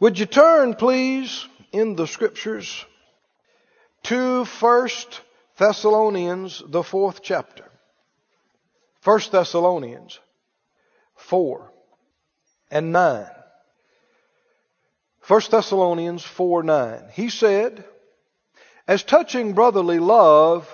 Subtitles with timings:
[0.00, 2.86] Would you turn, please, in the scriptures
[4.04, 5.20] to First
[5.58, 7.70] Thessalonians, the fourth chapter.
[9.02, 10.18] First Thessalonians
[11.16, 11.70] 4
[12.70, 13.26] and 9.
[15.20, 17.02] First Thessalonians 4 9.
[17.12, 17.84] He said,
[18.88, 20.66] As touching brotherly love,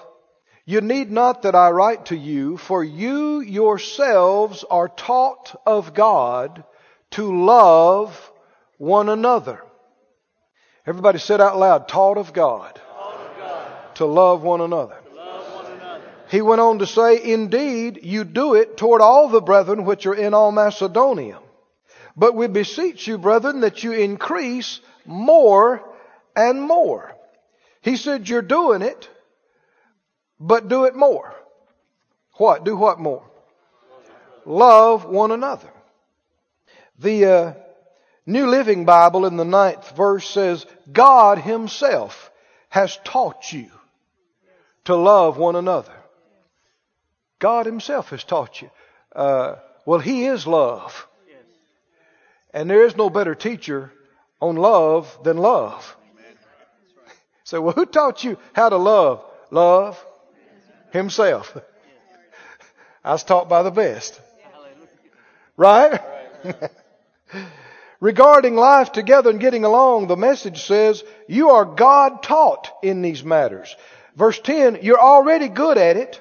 [0.64, 6.62] you need not that I write to you, for you yourselves are taught of God
[7.10, 8.32] to love
[8.78, 9.62] one another.
[10.86, 14.96] Everybody said out loud, taught of God, Taught of God to love one another.
[15.08, 16.04] to love one another.
[16.30, 20.14] He went on to say, Indeed, you do it toward all the brethren which are
[20.14, 21.40] in all Macedonia.
[22.16, 25.82] But we beseech you, brethren, that you increase more
[26.34, 27.14] and more.
[27.82, 29.08] He said, You're doing it,
[30.38, 31.34] but do it more.
[32.34, 32.64] What?
[32.64, 33.22] Do what more?
[34.44, 35.68] Love one another.
[36.98, 37.52] The uh,
[38.26, 42.32] New Living Bible in the ninth verse says, God Himself
[42.68, 43.70] has taught you
[44.84, 45.92] to love one another.
[47.38, 48.70] God Himself has taught you.
[49.14, 51.06] Uh, well, He is love.
[52.52, 53.92] And there is no better teacher
[54.40, 55.96] on love than love.
[57.44, 59.24] So, well, who taught you how to love?
[59.52, 60.04] Love
[60.90, 61.56] Himself.
[63.04, 64.20] I was taught by the best.
[65.56, 66.00] Right?
[68.06, 73.24] Regarding life together and getting along, the message says, you are God taught in these
[73.24, 73.74] matters.
[74.14, 76.20] Verse 10, you're already good at it.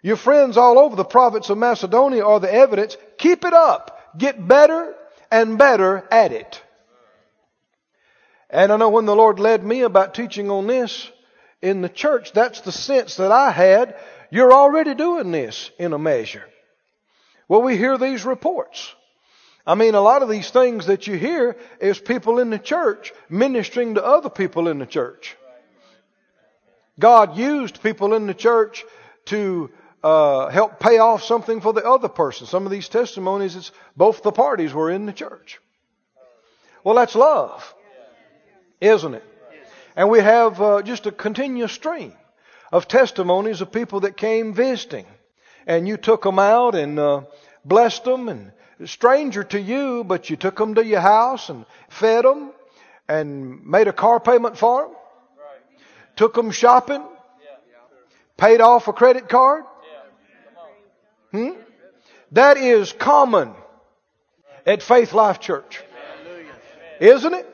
[0.00, 2.96] Your friends all over the province of Macedonia are the evidence.
[3.18, 4.16] Keep it up.
[4.16, 4.94] Get better
[5.30, 6.62] and better at it.
[8.48, 11.10] And I know when the Lord led me about teaching on this
[11.60, 13.96] in the church, that's the sense that I had.
[14.30, 16.44] You're already doing this in a measure.
[17.48, 18.94] Well, we hear these reports.
[19.66, 23.12] I mean, a lot of these things that you hear is people in the church
[23.28, 25.36] ministering to other people in the church.
[26.98, 28.84] God used people in the church
[29.26, 29.70] to
[30.02, 32.46] uh, help pay off something for the other person.
[32.46, 35.60] Some of these testimonies, it's both the parties were in the church.
[36.82, 37.74] Well, that's love,
[38.80, 39.24] isn't it?
[39.94, 42.14] And we have uh, just a continuous stream
[42.72, 45.06] of testimonies of people that came visiting,
[45.66, 47.22] and you took them out and uh,
[47.64, 48.52] blessed them, and
[48.84, 52.52] stranger to you, but you took them to your house and fed them,
[53.08, 55.80] and made a car payment for them, right.
[56.16, 57.02] took them shopping,
[58.36, 59.64] paid off a credit card.
[61.30, 61.50] Hmm?
[62.32, 63.54] That is common
[64.66, 65.82] at Faith Life Church,
[66.24, 66.54] Hallelujah.
[67.00, 67.46] isn't it?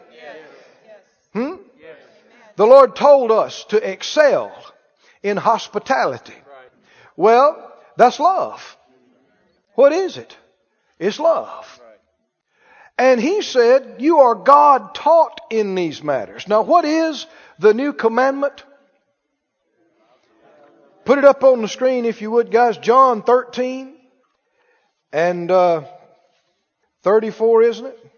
[1.32, 1.54] Hmm?
[2.56, 4.52] The Lord told us to excel
[5.22, 6.34] in hospitality.
[7.16, 8.76] Well, that's love.
[9.74, 10.36] What is it?
[10.98, 11.80] It's love.
[12.96, 16.48] And He said, You are God taught in these matters.
[16.48, 17.26] Now, what is
[17.58, 18.64] the new commandment?
[21.04, 22.76] Put it up on the screen if you would, guys.
[22.76, 23.94] John 13
[25.12, 25.84] and uh,
[27.02, 28.12] 34, isn't it?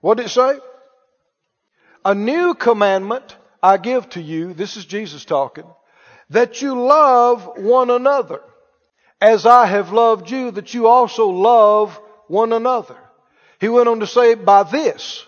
[0.00, 0.58] What did it say?
[2.04, 5.66] A new commandment I give to you, this is Jesus talking,
[6.30, 8.40] that you love one another
[9.20, 12.96] as I have loved you, that you also love one another.
[13.60, 15.24] He went on to say, by this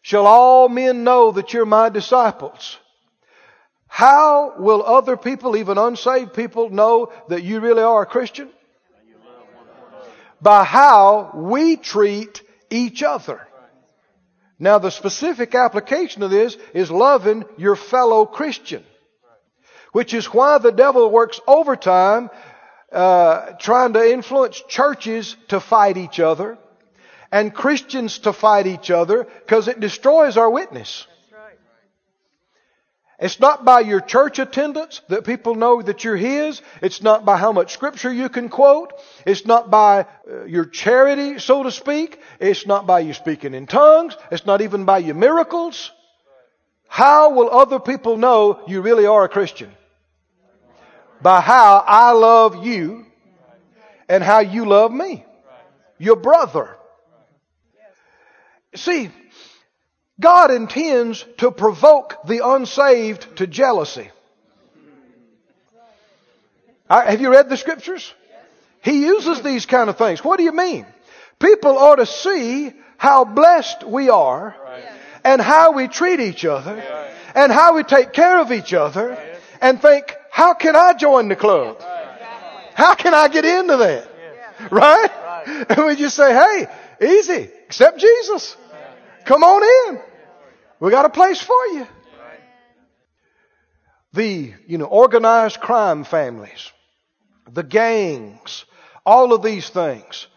[0.00, 2.78] shall all men know that you're my disciples.
[3.86, 8.48] How will other people, even unsaved people, know that you really are a Christian?
[10.40, 13.46] By how we treat each other.
[14.58, 18.84] Now the specific application of this is loving your fellow Christian.
[19.92, 22.30] Which is why the devil works overtime
[22.92, 26.58] uh, trying to influence churches to fight each other
[27.32, 31.06] and Christians to fight each other because it destroys our witness.
[33.18, 36.60] It's not by your church attendance that people know that you're His.
[36.82, 38.92] It's not by how much scripture you can quote.
[39.24, 42.18] It's not by uh, your charity, so to speak.
[42.40, 44.16] It's not by you speaking in tongues.
[44.32, 45.92] It's not even by your miracles.
[46.88, 49.70] How will other people know you really are a Christian?
[51.22, 53.06] By how I love you
[54.08, 55.24] and how you love me.
[55.98, 56.76] Your brother.
[58.74, 59.10] See,
[60.18, 64.10] God intends to provoke the unsaved to jealousy.
[66.90, 68.12] I- Have you read the scriptures?
[68.82, 70.24] He uses these kind of things.
[70.24, 70.86] What do you mean?
[71.38, 74.56] People ought to see how blessed we are
[75.24, 76.82] and how we treat each other
[77.34, 79.16] and how we take care of each other
[79.60, 81.78] and think, how can I join the club?
[82.72, 84.08] How can I get into that?
[84.70, 85.10] Right?
[85.68, 86.66] And we just say, hey,
[87.06, 88.56] easy, accept Jesus.
[89.26, 90.00] Come on in.
[90.80, 91.86] We got a place for you.
[94.14, 96.72] The, you know, organized crime families,
[97.50, 98.64] the gangs,
[99.04, 100.28] all of these things.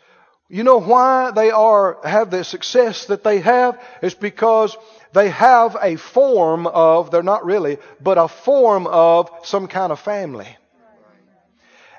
[0.50, 3.82] You know why they are, have the success that they have?
[4.02, 4.76] It's because
[5.16, 10.00] they have a form of, they're not really, but a form of some kind of
[10.00, 10.48] family.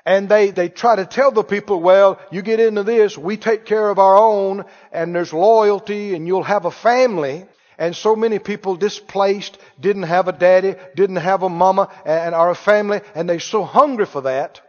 [0.05, 3.65] And they, they try to tell the people, well, you get into this, we take
[3.65, 7.45] care of our own, and there's loyalty, and you'll have a family.
[7.77, 12.51] And so many people displaced, didn't have a daddy, didn't have a mama, and are
[12.51, 14.61] a family, and they're so hungry for that.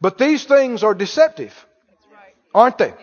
[0.00, 1.54] But these things are deceptive.
[2.54, 2.94] Aren't they?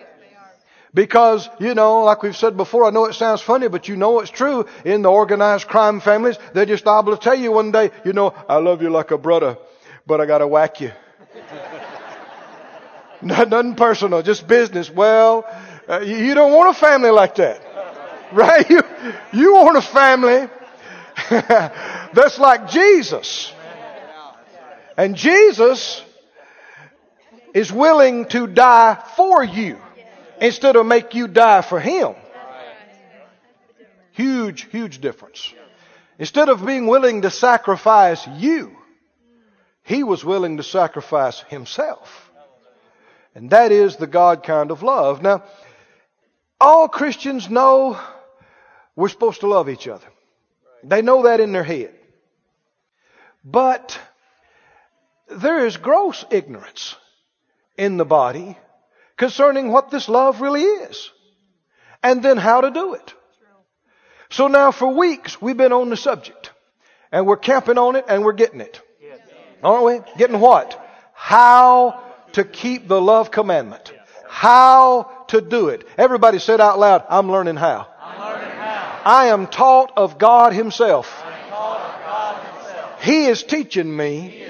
[0.93, 4.19] Because, you know, like we've said before, I know it sounds funny, but you know
[4.19, 4.65] it's true.
[4.83, 8.33] In the organized crime families, they're just able to tell you one day, you know,
[8.49, 9.57] I love you like a brother,
[10.05, 10.91] but I gotta whack you.
[13.21, 14.89] Nothing personal, just business.
[14.89, 15.45] Well,
[15.87, 17.67] uh, you don't want a family like that.
[18.33, 18.69] Right?
[18.69, 18.81] You,
[19.33, 20.47] you want a family
[21.29, 23.51] that's like Jesus.
[24.95, 26.01] And Jesus
[27.53, 29.77] is willing to die for you
[30.41, 32.15] instead of make you die for him.
[34.11, 35.53] Huge, huge difference.
[36.19, 38.75] Instead of being willing to sacrifice you,
[39.83, 42.31] he was willing to sacrifice himself.
[43.33, 45.21] And that is the God kind of love.
[45.21, 45.43] Now,
[46.59, 47.97] all Christians know
[48.95, 50.07] we're supposed to love each other.
[50.83, 51.93] They know that in their head.
[53.43, 53.97] But
[55.27, 56.95] there is gross ignorance
[57.77, 58.57] in the body
[59.21, 61.11] concerning what this love really is.
[62.01, 63.13] And then how to do it.
[64.31, 66.49] So now for weeks we've been on the subject.
[67.11, 68.81] And we're camping on it and we're getting it.
[69.63, 69.99] Aren't we?
[70.17, 70.67] Getting what?
[71.13, 73.93] How to keep the love commandment.
[74.27, 75.87] How to do it.
[75.99, 77.87] Everybody said out loud, I'm learning how.
[78.01, 79.01] I'm learning how.
[79.05, 81.05] I am taught of God Himself.
[81.05, 81.29] Of
[81.61, 83.03] God Himself.
[83.03, 84.41] He is He is teaching me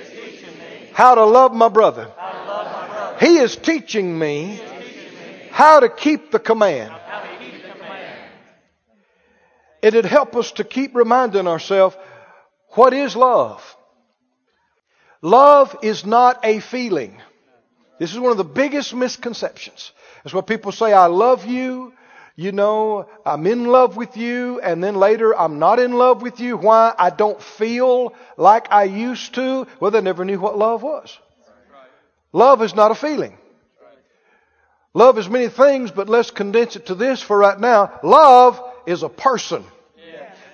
[0.93, 2.09] how to love my brother.
[2.15, 3.10] how to love my brother.
[3.21, 6.91] He is teaching me He is teaching me how to keep the command.
[6.91, 8.17] how to keep the command.
[9.83, 11.95] It'd help us to keep reminding ourselves
[12.69, 13.63] what is love?
[15.21, 17.21] Love is not a feeling.
[17.99, 19.91] This is one of the biggest misconceptions.
[20.23, 21.93] That's what people say, I love you,
[22.35, 26.39] you know, I'm in love with you, and then later I'm not in love with
[26.39, 26.57] you.
[26.57, 26.95] Why?
[26.97, 29.67] I don't feel like I used to.
[29.79, 31.19] Well, they never knew what love was.
[32.33, 33.37] Love is not a feeling.
[34.93, 37.99] Love is many things, but let's condense it to this for right now.
[38.03, 39.63] Love is a person.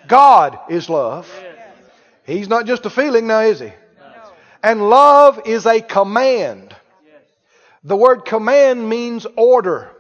[0.07, 1.29] God is love.
[2.25, 3.71] He's not just a feeling now, is he?
[4.63, 6.75] And love is a command.
[7.83, 9.91] The word command means order.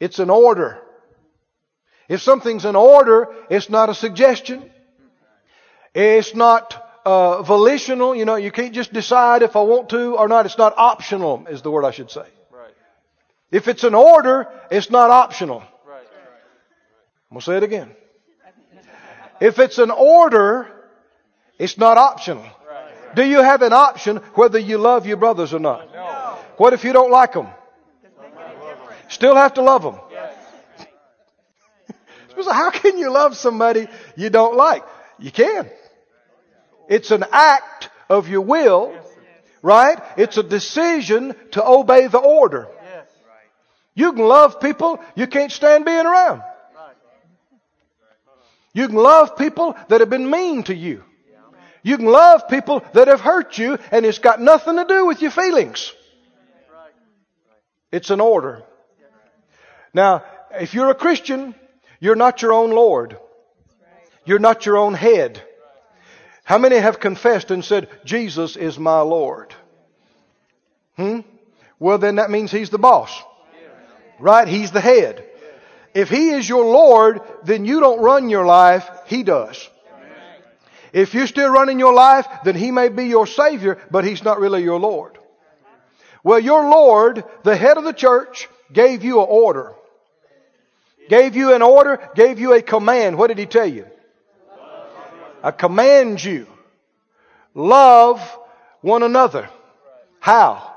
[0.00, 0.80] It's an order.
[2.08, 4.70] If something's an order, it's not a suggestion.
[5.94, 8.14] It's not uh, volitional.
[8.14, 10.46] You know, you can't just decide if I want to or not.
[10.46, 12.26] It's not optional, is the word I should say.
[12.50, 12.74] Right.
[13.50, 15.60] If it's an order, it's not optional.
[15.86, 16.06] Right.
[17.30, 17.90] I'm going to say it again.
[19.40, 20.68] If it's an order,
[21.58, 22.44] it's not optional.
[23.14, 25.92] Do you have an option whether you love your brothers or not?
[25.92, 26.38] No.
[26.56, 27.48] What if you don't like them?
[29.08, 29.98] Still have to love them.
[32.42, 33.86] So how can you love somebody
[34.16, 34.82] you don't like?
[35.20, 35.70] You can.
[36.88, 38.94] It's an act of your will,
[39.62, 39.98] right?
[40.16, 42.68] It's a decision to obey the order.
[43.94, 46.42] You can love people you can't stand being around.
[48.72, 51.04] You can love people that have been mean to you.
[51.82, 55.22] You can love people that have hurt you and it's got nothing to do with
[55.22, 55.92] your feelings.
[57.92, 58.64] It's an order.
[59.92, 61.54] Now, if you're a Christian,
[62.00, 63.16] you're not your own Lord.
[64.24, 65.40] You're not your own head.
[66.44, 69.54] How many have confessed and said, Jesus is my Lord?
[70.96, 71.20] Hmm?
[71.78, 73.22] Well, then that means He's the boss.
[74.20, 74.46] Right?
[74.46, 75.24] He's the head.
[75.94, 79.68] If He is your Lord, then you don't run your life, He does.
[80.92, 84.38] If you're still running your life, then He may be your Savior, but He's not
[84.38, 85.18] really your Lord.
[86.22, 89.74] Well, your Lord, the head of the church, gave you an order.
[91.08, 93.16] Gave you an order, gave you a command.
[93.16, 93.86] What did He tell you?
[95.44, 96.46] I command you.
[97.54, 98.18] Love
[98.80, 99.50] one another.
[100.18, 100.74] How?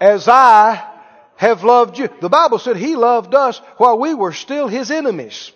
[0.00, 0.88] As I
[1.34, 2.08] have loved you.
[2.20, 5.50] The Bible said He loved us while we were still His enemies.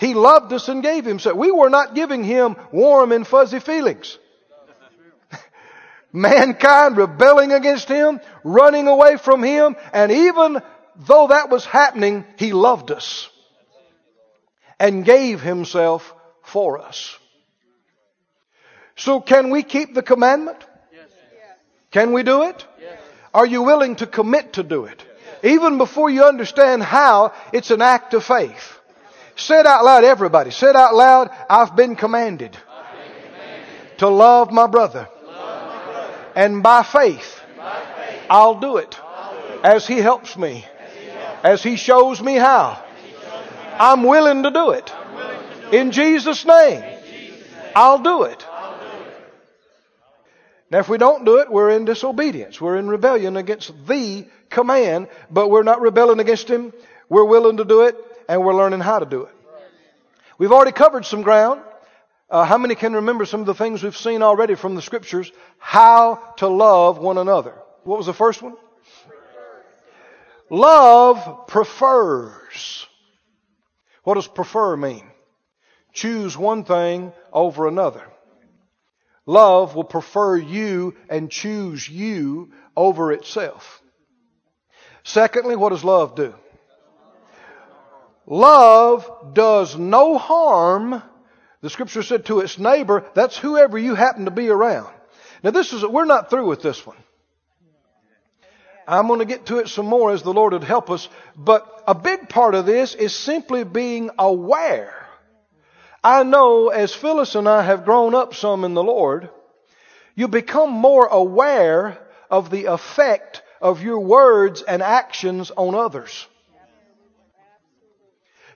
[0.00, 1.36] He loved us and gave Himself.
[1.36, 4.18] We were not giving Him warm and fuzzy feelings.
[6.12, 10.60] Mankind rebelling against Him, running away from Him, and even
[10.96, 13.30] though that was happening, He loved us.
[14.80, 16.12] and gave himself
[16.42, 17.19] for us.
[19.00, 20.58] So can we keep the commandment?
[20.92, 21.08] Yes.
[21.90, 22.66] Can we do it?
[22.78, 23.00] Yes.
[23.32, 25.02] Are you willing to commit to do it?
[25.42, 28.78] Even before you understand how, it's an act of faith.
[29.36, 30.50] Say it out loud, everybody.
[30.50, 31.30] Say it out loud.
[31.48, 32.58] I've been commanded,
[33.96, 35.08] to love my brother.
[36.36, 37.40] And by faith,
[38.28, 38.98] I'll do it
[39.64, 40.66] as he helps me,
[41.42, 42.84] as he shows me how.
[43.78, 44.92] I'm willing to do it.
[45.72, 46.84] In Jesus' name,
[47.74, 48.44] I'll do it.
[50.70, 52.60] Now, if we don't do it, we're in disobedience.
[52.60, 56.72] We're in rebellion against the command, but we're not rebelling against Him.
[57.08, 57.96] We're willing to do it,
[58.28, 59.34] and we're learning how to do it.
[60.38, 61.60] We've already covered some ground.
[62.30, 65.32] Uh, how many can remember some of the things we've seen already from the Scriptures?
[65.58, 67.54] How to love one another.
[67.82, 68.54] What was the first one?
[70.48, 72.86] Love prefers.
[74.04, 75.04] What does prefer mean?
[75.92, 78.09] Choose one thing over another.
[79.30, 83.80] Love will prefer you and choose you over itself.
[85.04, 86.34] Secondly, what does love do?
[88.26, 91.00] Love does no harm,
[91.60, 94.92] the scripture said to its neighbor, that's whoever you happen to be around.
[95.44, 96.96] Now this is, we're not through with this one.
[98.88, 101.84] I'm going to get to it some more as the Lord would help us, but
[101.86, 105.06] a big part of this is simply being aware.
[106.02, 109.28] I know as Phyllis and I have grown up some in the Lord,
[110.14, 111.98] you become more aware
[112.30, 116.26] of the effect of your words and actions on others.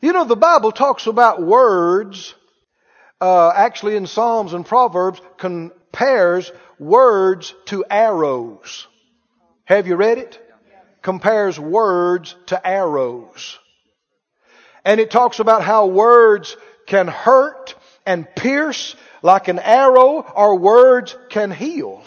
[0.00, 2.34] You know, the Bible talks about words,
[3.20, 8.86] uh, actually in Psalms and Proverbs, compares words to arrows.
[9.64, 10.40] Have you read it?
[11.02, 13.58] Compares words to arrows.
[14.84, 17.74] And it talks about how words can hurt
[18.06, 22.02] and pierce like an arrow, or words can heal.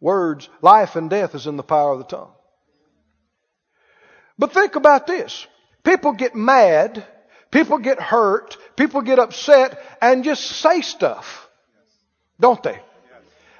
[0.00, 2.30] Words, life and death is in the power of the tongue.
[4.38, 5.46] But think about this.
[5.82, 7.04] People get mad,
[7.50, 11.48] people get hurt, people get upset, and just say stuff.
[12.38, 12.78] Don't they?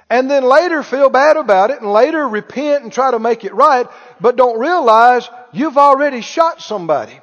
[0.09, 3.53] And then later feel bad about it, and later repent and try to make it
[3.53, 3.87] right,
[4.21, 7.19] but don't realize you've already shot somebody.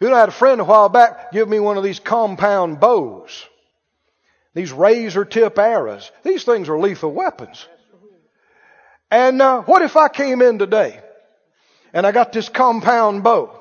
[0.00, 2.80] You know, I had a friend a while back give me one of these compound
[2.80, 3.46] bows.
[4.54, 6.10] These razor tip arrows.
[6.22, 7.66] These things are lethal weapons.
[9.10, 11.00] And uh, what if I came in today
[11.92, 13.54] and I got this compound bow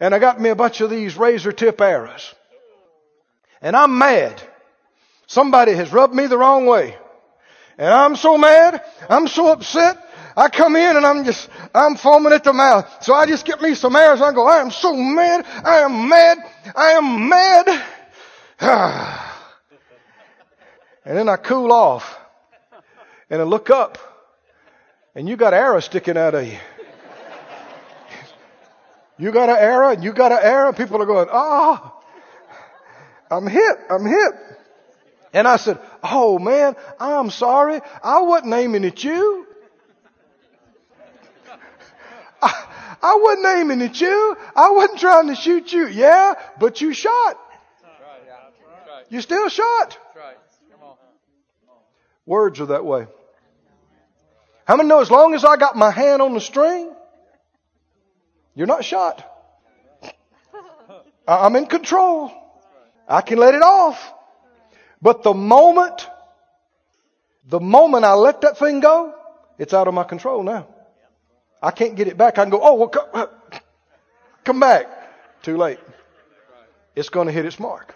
[0.00, 2.34] and I got me a bunch of these razor tip arrows
[3.60, 4.42] and I'm mad.
[5.26, 6.96] Somebody has rubbed me the wrong way.
[7.78, 9.96] And I'm so mad, I'm so upset,
[10.36, 13.02] I come in and I'm just, I'm foaming at the mouth.
[13.02, 16.08] So I just get me some and I go, I am so mad, I am
[16.08, 16.38] mad,
[16.74, 17.68] I am mad.
[21.04, 22.18] and then I cool off
[23.28, 23.98] and I look up
[25.14, 26.58] and you got arrows sticking out of you.
[29.18, 30.72] You got an arrow and you got an arrow.
[30.72, 34.32] People are going, ah, oh, I'm hit, I'm hit.
[35.34, 37.80] And I said, oh man, I'm sorry.
[38.02, 39.46] I wasn't aiming at you.
[42.42, 44.36] I, wasn't aiming at you.
[44.56, 45.86] I wasn't trying to shoot you.
[45.88, 47.38] Yeah, but you shot.
[49.08, 49.98] You still shot.
[52.26, 53.06] Words are that way.
[54.64, 56.94] How many know as long as I got my hand on the string,
[58.54, 59.26] you're not shot.
[61.26, 62.32] I'm in control.
[63.08, 63.98] I can let it off.
[65.02, 66.06] But the moment,
[67.48, 69.14] the moment I let that thing go,
[69.58, 70.68] it's out of my control now.
[71.62, 72.38] I can't get it back.
[72.38, 73.26] I can go, oh, well, come, uh,
[74.44, 74.86] come back.
[75.42, 75.78] Too late.
[76.94, 77.94] It's going to hit its mark.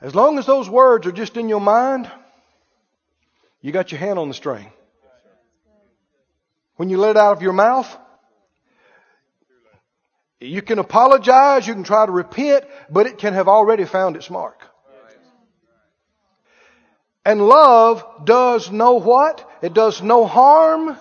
[0.00, 2.10] As long as those words are just in your mind,
[3.62, 4.70] you got your hand on the string.
[6.76, 7.96] When you let it out of your mouth,
[10.38, 14.28] you can apologize, you can try to repent, but it can have already found its
[14.28, 14.62] mark.
[17.24, 19.50] And love does no what?
[19.62, 20.96] It does no harm,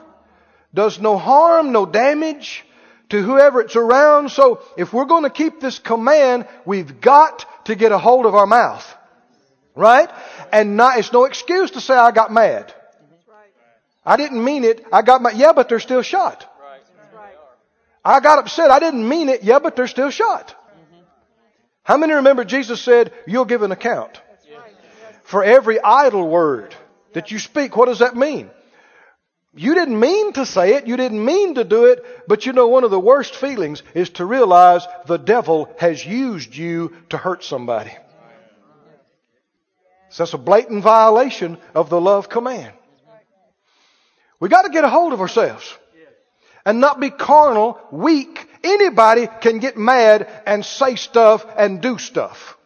[0.75, 2.63] does no harm, no damage
[3.09, 4.29] to whoever it's around.
[4.29, 8.35] So if we're going to keep this command, we've got to get a hold of
[8.35, 8.85] our mouth.
[9.75, 10.09] Right?
[10.51, 12.73] And not, it's no excuse to say I got mad.
[14.05, 14.85] I didn't mean it.
[14.93, 16.45] I got my, yeah, but they're still shot.
[18.03, 18.69] I got upset.
[18.69, 19.43] I didn't mean it.
[19.43, 20.49] Yeah, but they're still shot.
[20.49, 21.01] Mm-hmm.
[21.81, 24.21] How many remember Jesus said, you'll give an account?
[25.23, 26.75] For every idle word
[27.13, 28.51] that you speak, what does that mean?
[29.57, 32.67] You didn't mean to say it, you didn't mean to do it, but you know
[32.67, 37.41] one of the worst feelings is to realize the devil has used you to hurt
[37.41, 37.91] somebody.
[40.09, 42.73] So that's a blatant violation of the love command.
[44.41, 45.77] We got to get a hold of ourselves
[46.65, 48.49] and not be carnal, weak.
[48.61, 52.57] Anybody can get mad and say stuff and do stuff.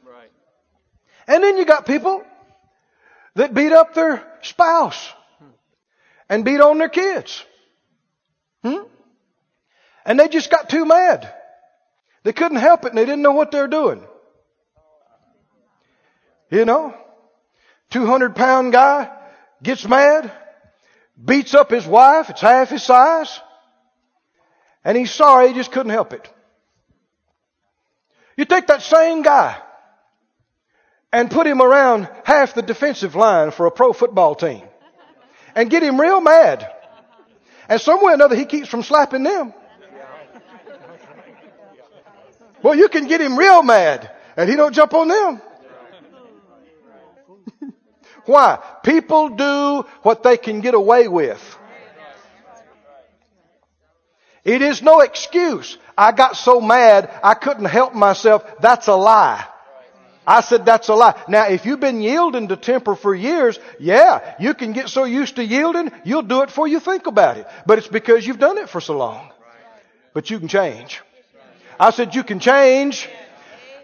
[1.28, 2.24] And then you got people
[3.36, 5.14] that beat up their spouse
[6.30, 7.44] and beat on their kids.
[8.64, 8.84] Hmm?
[10.06, 11.34] And they just got too mad.
[12.24, 14.06] They couldn't help it and they didn't know what they were doing.
[16.52, 16.96] You know?
[17.92, 19.10] 200 pound guy
[19.64, 20.32] gets mad,
[21.24, 23.40] beats up his wife, it's half his size,
[24.84, 26.32] and he's sorry, he just couldn't help it.
[28.38, 29.58] You take that same guy
[31.12, 34.69] and put him around half the defensive line for a pro football team
[35.60, 36.72] and get him real mad.
[37.68, 39.54] And somewhere or another he keeps from slapping them.
[42.64, 45.42] Well, you can get him real mad and he don't jump on them.
[48.26, 48.60] Why?
[48.84, 51.58] People do what they can get away with.
[54.46, 55.78] It is no excuse.
[55.98, 58.46] I got so mad I couldn't help myself.
[58.62, 59.46] That's a lie.
[60.30, 61.20] I said that's a lie.
[61.28, 65.38] Now, if you've been yielding to temper for years, yeah, you can get so used
[65.38, 67.48] to yielding, you'll do it before you think about it.
[67.66, 69.32] But it's because you've done it for so long.
[70.14, 71.02] But you can change.
[71.80, 73.10] I said you can change.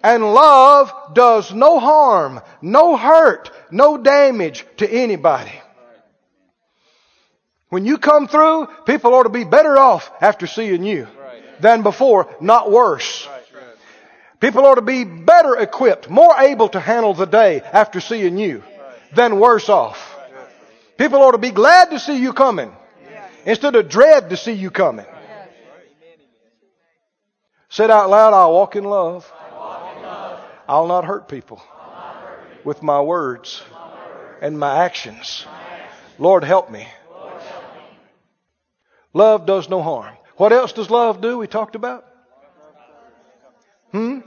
[0.03, 5.59] And love does no harm, no hurt, no damage to anybody.
[7.69, 11.07] When you come through, people ought to be better off after seeing you
[11.59, 13.27] than before, not worse.
[14.45, 18.61] People ought to be better equipped, more able to handle the day after seeing you
[19.11, 20.15] than worse off.
[20.99, 22.71] People ought to be glad to see you coming
[23.43, 25.07] instead of dread to see you coming.
[27.69, 29.33] Said out loud, I'll walk in love.
[30.69, 31.59] I'll not hurt people
[32.63, 33.63] with my words
[34.43, 35.43] and my actions.
[36.19, 36.87] Lord, help me.
[39.11, 40.15] Love does no harm.
[40.37, 41.39] What else does love do?
[41.39, 42.05] We talked about.
[43.91, 44.19] Hmm?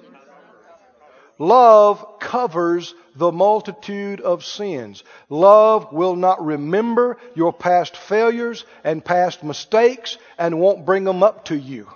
[1.38, 5.04] Love covers the multitude of sins.
[5.28, 11.44] Love will not remember your past failures and past mistakes and won't bring them up
[11.46, 11.86] to you.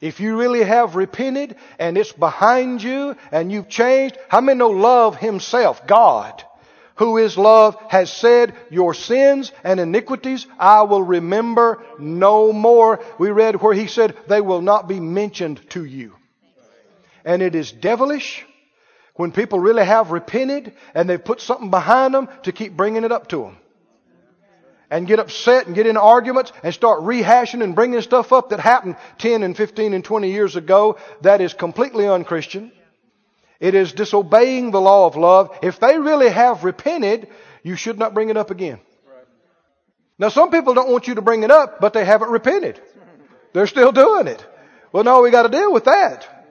[0.00, 4.70] If you really have repented and it's behind you and you've changed, how many know
[4.70, 6.42] love himself, God,
[6.96, 13.00] who is love, has said, your sins and iniquities I will remember no more.
[13.18, 16.14] We read where he said, they will not be mentioned to you.
[17.24, 18.44] And it is devilish
[19.14, 23.12] when people really have repented and they've put something behind them to keep bringing it
[23.12, 23.56] up to them
[24.92, 28.60] and get upset and get in arguments and start rehashing and bringing stuff up that
[28.60, 32.70] happened 10 and 15 and 20 years ago that is completely unchristian.
[33.58, 35.56] It is disobeying the law of love.
[35.62, 37.28] If they really have repented,
[37.62, 38.80] you should not bring it up again.
[40.18, 42.78] Now some people don't want you to bring it up, but they haven't repented.
[43.54, 44.44] They're still doing it.
[44.92, 46.41] Well, no, we got to deal with that.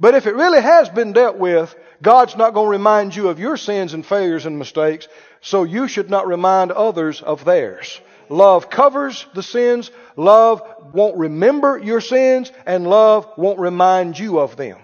[0.00, 3.38] But if it really has been dealt with, God's not going to remind you of
[3.38, 5.06] your sins and failures and mistakes,
[5.42, 8.00] so you should not remind others of theirs.
[8.30, 10.62] Love covers the sins, love
[10.94, 14.78] won't remember your sins, and love won't remind you of them.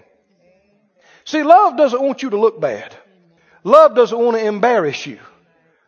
[1.25, 2.95] See, love doesn't want you to look bad.
[3.63, 5.19] Love doesn't want to embarrass you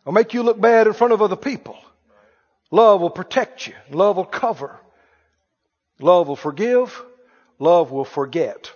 [0.05, 1.77] or make you look bad in front of other people.
[2.71, 3.73] Love will protect you.
[3.91, 4.79] Love will cover.
[5.99, 7.01] Love will forgive.
[7.59, 8.71] Love will forget.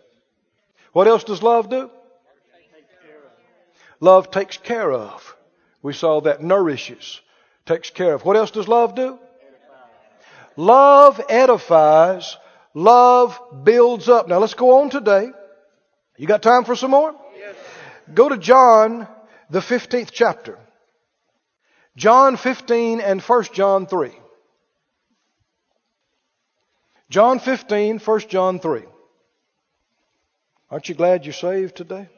[0.94, 1.90] What else does love do?
[4.00, 5.36] Love takes care of.
[5.82, 7.22] We saw that nourishes,
[7.66, 8.24] takes care of.
[8.24, 9.20] What else does love do?
[10.56, 12.38] Love edifies.
[12.74, 14.28] Love builds up.
[14.28, 15.30] Now let's go on today.
[16.18, 17.16] You got time for some more?
[17.38, 17.56] Yes.
[18.14, 19.08] Go to John,
[19.50, 20.60] the 15th chapter.
[21.96, 24.12] John 15 and 1 John 3.
[27.10, 28.84] John 15, 1 John 3.
[30.74, 32.10] Aren't you glad you're saved today?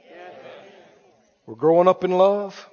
[1.45, 2.69] We're growing up in love.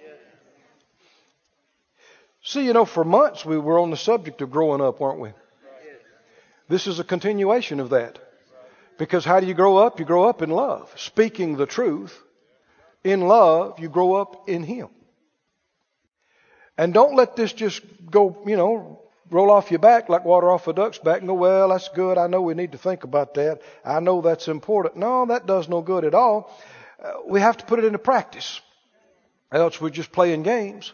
[2.40, 5.32] See, you know, for months we were on the subject of growing up, weren't we?
[6.68, 8.20] This is a continuation of that.
[8.96, 9.98] Because how do you grow up?
[9.98, 10.88] You grow up in love.
[10.96, 12.16] Speaking the truth.
[13.02, 14.86] In love, you grow up in Him.
[16.78, 19.01] And don't let this just go, you know,
[19.32, 22.18] roll off your back like water off a duck's back and go, well, that's good.
[22.18, 23.60] I know we need to think about that.
[23.84, 24.96] I know that's important.
[24.96, 26.56] No, that does no good at all.
[27.02, 28.60] Uh, we have to put it into practice.
[29.50, 30.92] Else we're just playing games.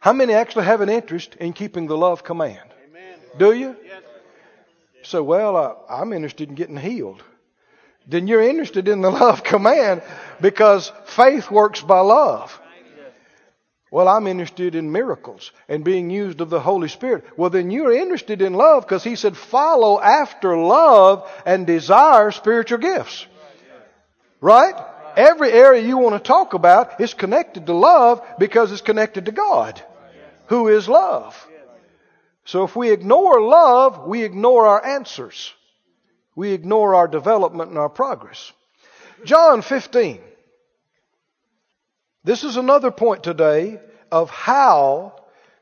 [0.00, 2.68] How many actually have an interest in keeping the love command?
[3.38, 3.76] Do you?
[5.02, 7.22] So, well, uh, I'm interested in getting healed.
[8.06, 10.02] Then you're interested in the love command
[10.40, 12.60] because faith works by love.
[13.96, 17.24] Well, I'm interested in miracles and being used of the Holy Spirit.
[17.38, 22.76] Well, then you're interested in love because He said follow after love and desire spiritual
[22.76, 23.24] gifts.
[24.42, 24.74] Right?
[25.16, 29.32] Every area you want to talk about is connected to love because it's connected to
[29.32, 29.82] God,
[30.48, 31.34] who is love.
[32.44, 35.54] So if we ignore love, we ignore our answers.
[36.34, 38.52] We ignore our development and our progress.
[39.24, 40.20] John 15.
[42.26, 43.78] This is another point today
[44.10, 45.14] of how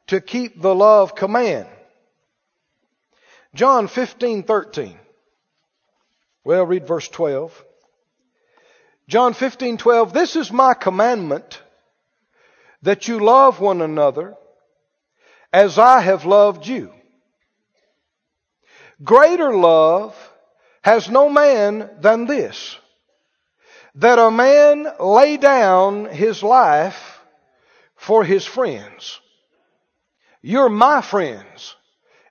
[0.07, 1.69] to keep the love command.
[3.55, 4.99] John 15, 13.
[6.43, 7.65] Well, read verse 12.
[9.09, 10.15] John 15, 12.
[10.15, 11.61] This is my commandment
[12.81, 14.35] that you love one another
[15.53, 16.91] as I have loved you.
[19.03, 20.17] Greater love
[20.81, 22.79] has no man than this,
[23.97, 27.21] that a man lay down his life
[27.97, 29.21] for his friends.
[30.43, 31.77] You're my friends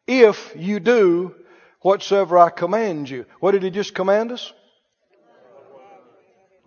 [0.06, 1.36] if you do
[1.82, 3.26] whatsoever I command you.
[3.39, 4.52] What did he just command us?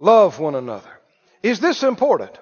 [0.01, 0.91] Love one another.
[1.43, 2.37] Is this important?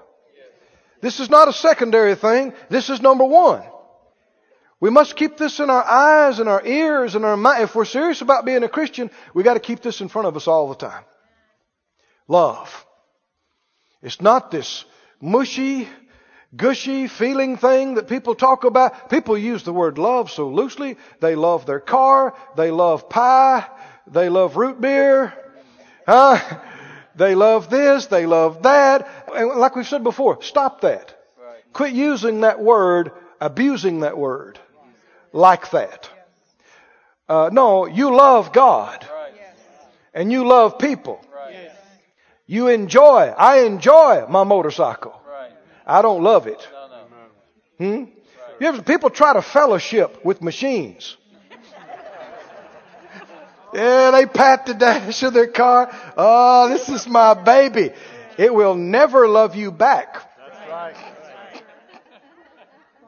[1.00, 2.54] This is not a secondary thing.
[2.70, 3.62] This is number one.
[4.80, 7.62] We must keep this in our eyes and our ears and our mind.
[7.62, 10.36] If we're serious about being a Christian, we got to keep this in front of
[10.36, 11.04] us all the time.
[12.28, 12.86] Love.
[14.02, 14.84] It's not this
[15.20, 15.88] mushy,
[16.54, 19.10] gushy feeling thing that people talk about.
[19.10, 20.96] People use the word love so loosely.
[21.20, 22.34] They love their car.
[22.56, 23.66] They love pie.
[24.06, 25.32] They love root beer.
[26.06, 26.38] Huh?
[27.16, 28.06] They love this.
[28.06, 29.08] They love that.
[29.34, 31.18] And like we've said before, stop that.
[31.72, 34.58] Quit using that word, abusing that word
[35.32, 36.08] like that.
[37.28, 39.06] Uh, no, you love God.
[40.12, 41.23] And you love people.
[42.46, 43.32] You enjoy.
[43.36, 45.20] I enjoy my motorcycle.
[45.86, 46.68] I don't love it.
[47.78, 48.04] Hmm?
[48.60, 51.16] You ever, people try to fellowship with machines.
[53.74, 55.90] Yeah, they pat the dash of their car.
[56.16, 57.90] Oh, this is my baby.
[58.38, 60.30] It will never love you back.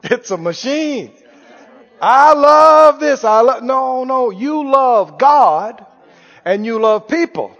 [0.03, 1.13] It's a machine.
[2.01, 3.23] I love this.
[3.23, 5.85] I love, no, no, you love God
[6.45, 7.57] and you love people.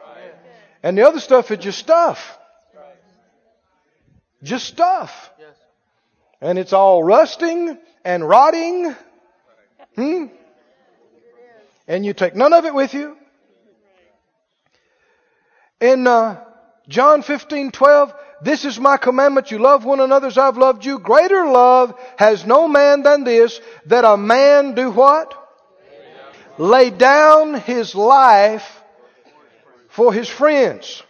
[0.87, 2.39] And the other stuff is just stuff.
[4.41, 5.29] Just stuff.
[6.39, 8.95] And it's all rusting and rotting.
[9.97, 10.27] Hmm?
[11.89, 13.17] And you take none of it with you.
[15.81, 16.41] In uh,
[16.87, 19.51] John 15, 12, this is my commandment.
[19.51, 20.99] You love one another as I've loved you.
[20.99, 25.33] Greater love has no man than this, that a man do what?
[26.57, 28.76] Lay down his life
[29.97, 31.01] for his friends.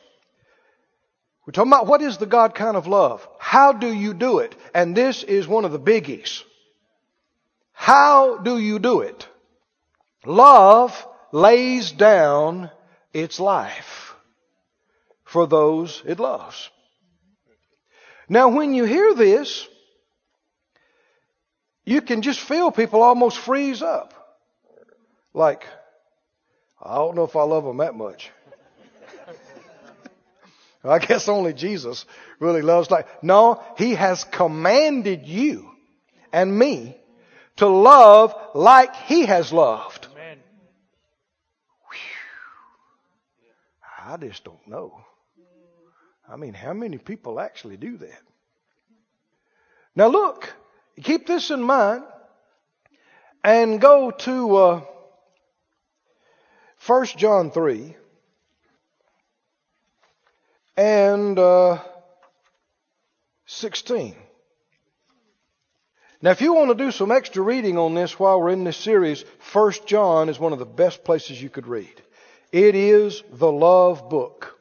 [1.46, 3.28] We're talking about what is the God kind of love?
[3.38, 4.56] How do you do it?
[4.74, 6.42] And this is one of the biggies.
[7.74, 9.28] How do you do it?
[10.26, 12.72] Love lays down
[13.12, 14.16] its life
[15.26, 16.70] for those it loves.
[18.30, 19.68] Now, when you hear this,
[21.84, 24.14] you can just feel people almost freeze up.
[25.34, 25.68] Like,
[26.82, 28.32] I don't know if I love them that much.
[30.84, 32.06] I guess only Jesus
[32.40, 35.70] really loves like, no, He has commanded you
[36.32, 36.96] and me
[37.58, 40.08] to love like He has loved.
[40.14, 40.38] Amen.
[44.08, 45.04] I just don't know.
[46.30, 48.22] I mean, how many people actually do that?
[49.96, 50.54] Now look,
[51.02, 52.04] keep this in mind
[53.44, 54.82] and go to uh,
[56.86, 57.96] 1 John 3
[60.78, 61.80] and uh,
[63.48, 64.16] 16.
[66.22, 68.78] Now, if you want to do some extra reading on this while we're in this
[68.78, 72.02] series, 1 John is one of the best places you could read.
[72.52, 74.58] It is the love book.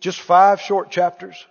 [0.00, 1.46] Just five short chapters.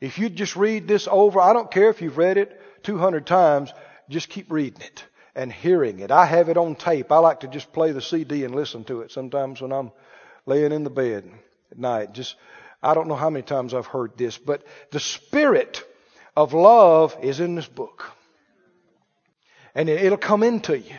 [0.00, 3.72] If you just read this over, I don't care if you've read it 200 times,
[4.08, 5.04] just keep reading it
[5.34, 6.10] and hearing it.
[6.10, 7.10] I have it on tape.
[7.10, 9.92] I like to just play the CD and listen to it sometimes when I'm
[10.46, 11.30] laying in the bed
[11.70, 12.12] at night.
[12.12, 12.36] Just,
[12.84, 15.82] I don't know how many times I've heard this, but the spirit
[16.36, 18.12] of love is in this book.
[19.74, 20.94] And it'll come into you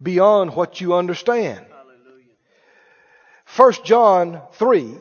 [0.00, 1.66] beyond what you understand.
[3.44, 4.96] First John 3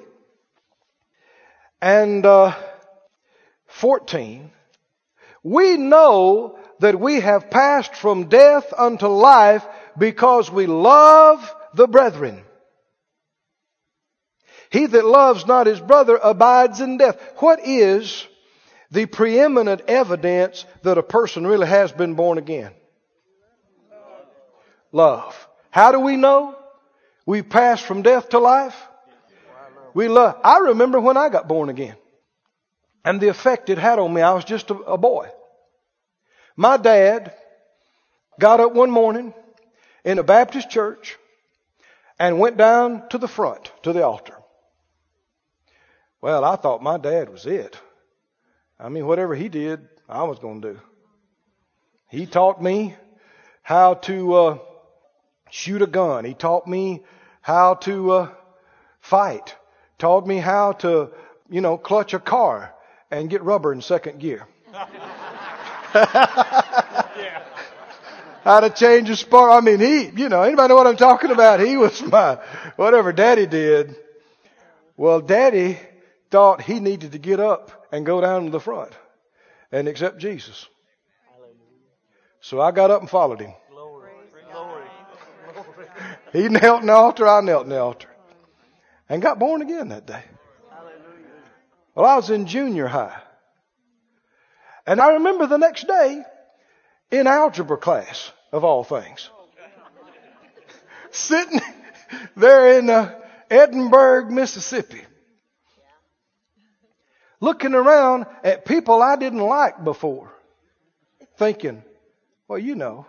[1.81, 2.55] and uh,
[3.67, 4.51] 14,
[5.43, 9.65] we know that we have passed from death unto life
[9.97, 12.43] because we love the brethren.
[14.73, 17.21] He that loves not his brother abides in death.
[17.37, 18.27] What is
[18.89, 22.71] the preeminent evidence that a person really has been born again?
[24.91, 25.47] Love.
[25.69, 26.57] How do we know?
[27.23, 28.75] We pass from death to life.
[29.93, 30.39] We love.
[30.43, 31.95] I remember when I got born again
[33.05, 34.23] and the effect it had on me.
[34.23, 35.29] I was just a, a boy.
[36.55, 37.31] My dad
[38.39, 39.35] got up one morning
[40.03, 41.15] in a Baptist church
[42.17, 44.33] and went down to the front to the altar.
[46.23, 47.77] Well, I thought my dad was it.
[48.79, 50.79] I mean, whatever he did, I was going to do.
[52.07, 52.95] He taught me
[53.61, 54.57] how to uh,
[55.51, 56.23] shoot a gun.
[56.23, 57.03] He taught me
[57.41, 58.29] how to uh,
[59.01, 59.53] fight.
[59.97, 61.11] Taught me how to,
[61.49, 62.73] you know, clutch a car
[63.11, 64.47] and get rubber in second gear.
[68.43, 69.51] How to change a spark.
[69.51, 71.61] I mean, he, you know, anybody know what I'm talking about?
[71.61, 72.35] He was my,
[72.75, 73.95] whatever daddy did.
[74.97, 75.79] Well, daddy
[76.33, 78.91] thought he needed to get up and go down to the front
[79.71, 80.67] and accept Jesus.
[82.41, 83.53] So I got up and followed him.
[86.31, 88.09] He knelt in the altar, I knelt in the altar.
[89.07, 90.23] And got born again that day.
[91.93, 93.21] Well, I was in junior high.
[94.87, 96.23] And I remember the next day
[97.11, 99.29] in algebra class, of all things,
[101.11, 101.61] sitting
[102.35, 103.19] there in uh,
[103.51, 105.01] Edinburg, Mississippi,
[107.43, 110.31] looking around at people I didn't like before,
[111.35, 111.83] thinking,
[112.47, 113.05] well, you know,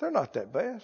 [0.00, 0.82] they're not that bad.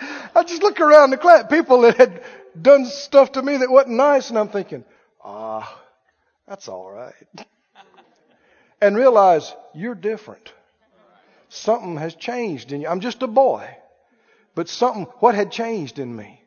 [0.34, 2.22] I just look around the class, people that had
[2.60, 4.82] done stuff to me that wasn't nice, and I'm thinking,
[5.22, 5.78] ah,
[6.48, 7.46] that's all right.
[8.80, 10.52] And realize you're different.
[11.50, 12.88] Something has changed in you.
[12.88, 13.68] I'm just a boy.
[14.54, 16.40] But something, what had changed in me?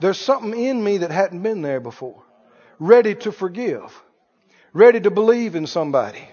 [0.00, 2.22] There's something in me that hadn't been there before.
[2.78, 4.02] Ready to forgive.
[4.72, 6.26] Ready to believe in somebody.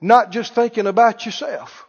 [0.00, 1.86] Not just thinking about yourself.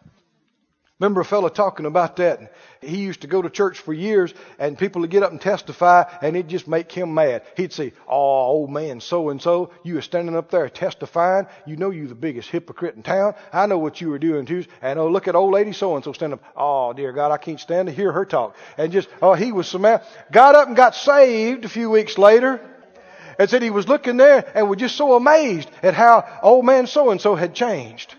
[1.01, 2.53] Remember a fellow talking about that.
[2.79, 6.03] He used to go to church for years and people would get up and testify
[6.21, 7.41] and it'd just make him mad.
[7.57, 11.47] He'd say, Oh, old man so and so, you were standing up there testifying.
[11.65, 13.33] You know you're the biggest hypocrite in town.
[13.51, 14.63] I know what you were doing too.
[14.83, 16.45] And oh, look at old lady so and so standing up.
[16.55, 18.55] Oh, dear God, I can't stand to hear her talk.
[18.77, 20.03] And just, oh, he was so mad.
[20.31, 22.61] Got up and got saved a few weeks later
[23.39, 26.85] and said he was looking there and was just so amazed at how old man
[26.85, 28.13] so and so had changed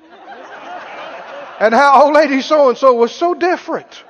[1.61, 4.05] and how old lady so and so was so different.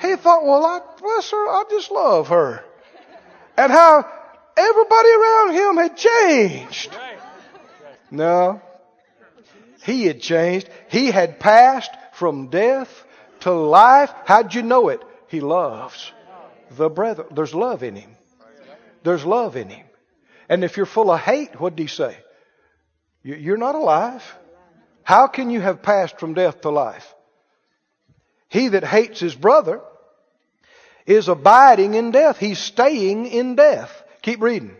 [0.00, 2.64] He thought, well, I bless her, I just love her.
[3.56, 4.08] And how
[4.56, 6.96] everybody around him had changed.
[8.10, 8.62] No.
[9.84, 10.68] He had changed.
[10.88, 13.04] He had passed from death
[13.40, 14.12] to life.
[14.24, 15.02] How'd you know it?
[15.28, 16.12] He loves
[16.70, 17.28] the brethren.
[17.32, 18.10] There's love in him.
[19.02, 19.86] There's love in him.
[20.48, 22.16] And if you're full of hate, what did he say?
[23.22, 24.22] You're not alive.
[25.08, 27.14] How can you have passed from death to life?
[28.50, 29.80] He that hates his brother
[31.06, 32.36] is abiding in death.
[32.36, 33.90] He's staying in death.
[34.20, 34.76] Keep reading.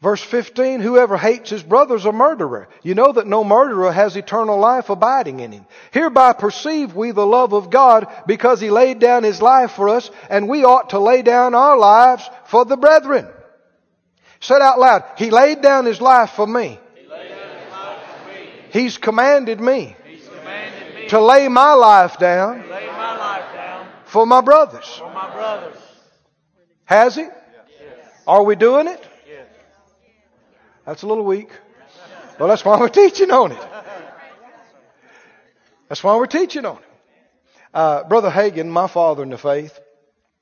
[0.00, 2.70] Verse 15, whoever hates his brother is a murderer.
[2.82, 5.66] You know that no murderer has eternal life abiding in him.
[5.90, 10.10] Hereby perceive we the love of God because he laid down his life for us
[10.30, 13.28] and we ought to lay down our lives for the brethren.
[14.40, 16.80] Said out loud, he laid down his life for me.
[18.76, 23.86] He's commanded me, He's commanded me to lay my life down lay my life down
[24.04, 24.86] for my brothers.
[24.86, 25.76] for my brothers.
[26.84, 27.26] Has he?
[28.26, 29.08] Are we doing it?
[29.26, 29.46] Yes.
[30.84, 31.48] That's a little weak.
[32.38, 33.66] Well, that's why we're teaching on it.
[35.88, 36.82] That's why we're teaching on it.
[37.72, 39.78] Uh, Brother Hagin, my father in the faith,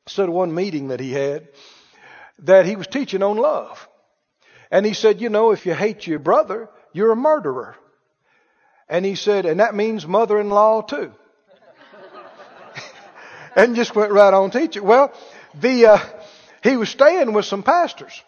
[0.07, 1.49] said one meeting that he had
[2.40, 3.88] that he was teaching on love.
[4.73, 7.77] And he said, you know, if you hate your brother, you're a murderer.
[8.88, 11.12] And he said, and that means mother-in-law too.
[13.57, 14.85] and just went right on teaching.
[14.85, 15.12] Well,
[15.61, 15.99] the, uh,
[16.62, 18.23] he was staying with some pastors.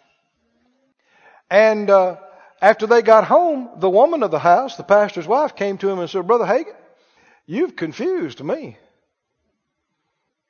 [1.49, 2.17] And, uh,
[2.61, 5.99] after they got home, the woman of the house, the pastor's wife, came to him
[5.99, 6.75] and said, Brother Hagin,
[7.45, 8.77] you've confused me.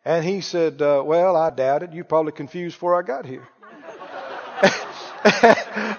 [0.05, 1.91] And he said, uh, Well, I doubt it.
[1.91, 3.45] You probably confused before I got here.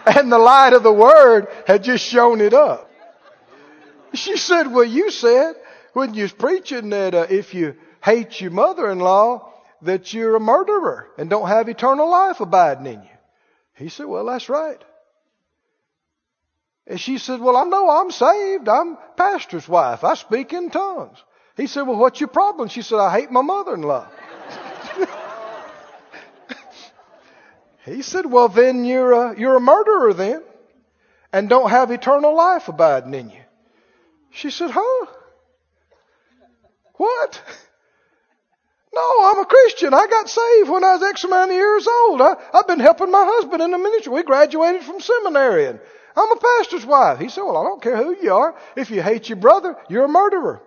[0.07, 2.91] and the light of the word had just shown it up.
[4.15, 5.55] She said, Well, you said
[5.93, 10.37] when you was preaching that uh, if you hate your mother in law, that you're
[10.37, 13.09] a murderer and don't have eternal life abiding in you.
[13.75, 14.83] He said, Well, that's right.
[16.89, 18.67] And she said, well, I know I'm saved.
[18.67, 20.05] I'm pastor's wife.
[20.05, 21.19] I speak in tongues.
[21.55, 22.69] He said, well, what's your problem?
[22.71, 24.09] She said, I hate my mother-in-law.
[27.85, 30.43] he said, well, then you're a, you're a murderer then
[31.31, 33.43] and don't have eternal life abiding in you.
[34.31, 35.07] She said, huh?
[36.95, 37.43] What?
[38.93, 39.95] No, I'm a Christian.
[39.95, 42.21] I got saved when I was X amount of years old.
[42.21, 44.13] I, I've been helping my husband in the ministry.
[44.13, 45.81] We graduated from seminary and
[46.17, 47.21] I'm a pastor's wife.
[47.21, 48.57] He said, well, I don't care who you are.
[48.77, 50.61] If you hate your brother, you're a murderer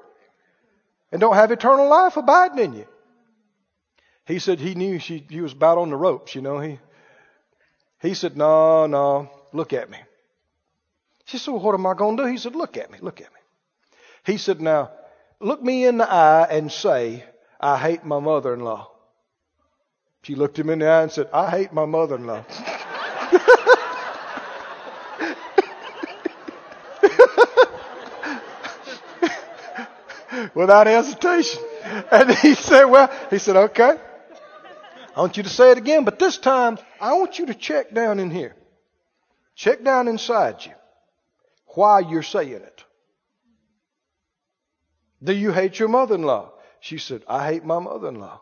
[1.11, 2.87] and don't have eternal life abiding in you.
[4.25, 6.59] He said he knew she, he was about on the ropes, you know.
[6.59, 6.79] He,
[8.01, 9.97] he said, no, no, look at me.
[11.25, 12.29] She said, well, what am I going to do?
[12.29, 13.40] He said, look at me, look at me.
[14.25, 14.91] He said, now,
[15.39, 17.23] look me in the eye and say,
[17.59, 18.89] I hate my mother-in-law.
[20.23, 22.45] She looked him in the eye and said, I hate my mother-in-law.
[30.53, 31.63] Without hesitation.
[32.11, 33.97] And he said, well, he said, okay.
[35.15, 37.93] I want you to say it again, but this time I want you to check
[37.93, 38.55] down in here.
[39.55, 40.71] Check down inside you
[41.67, 42.83] why you're saying it.
[45.23, 46.51] Do you hate your mother-in-law?
[46.79, 48.41] She said, I hate my mother-in-law.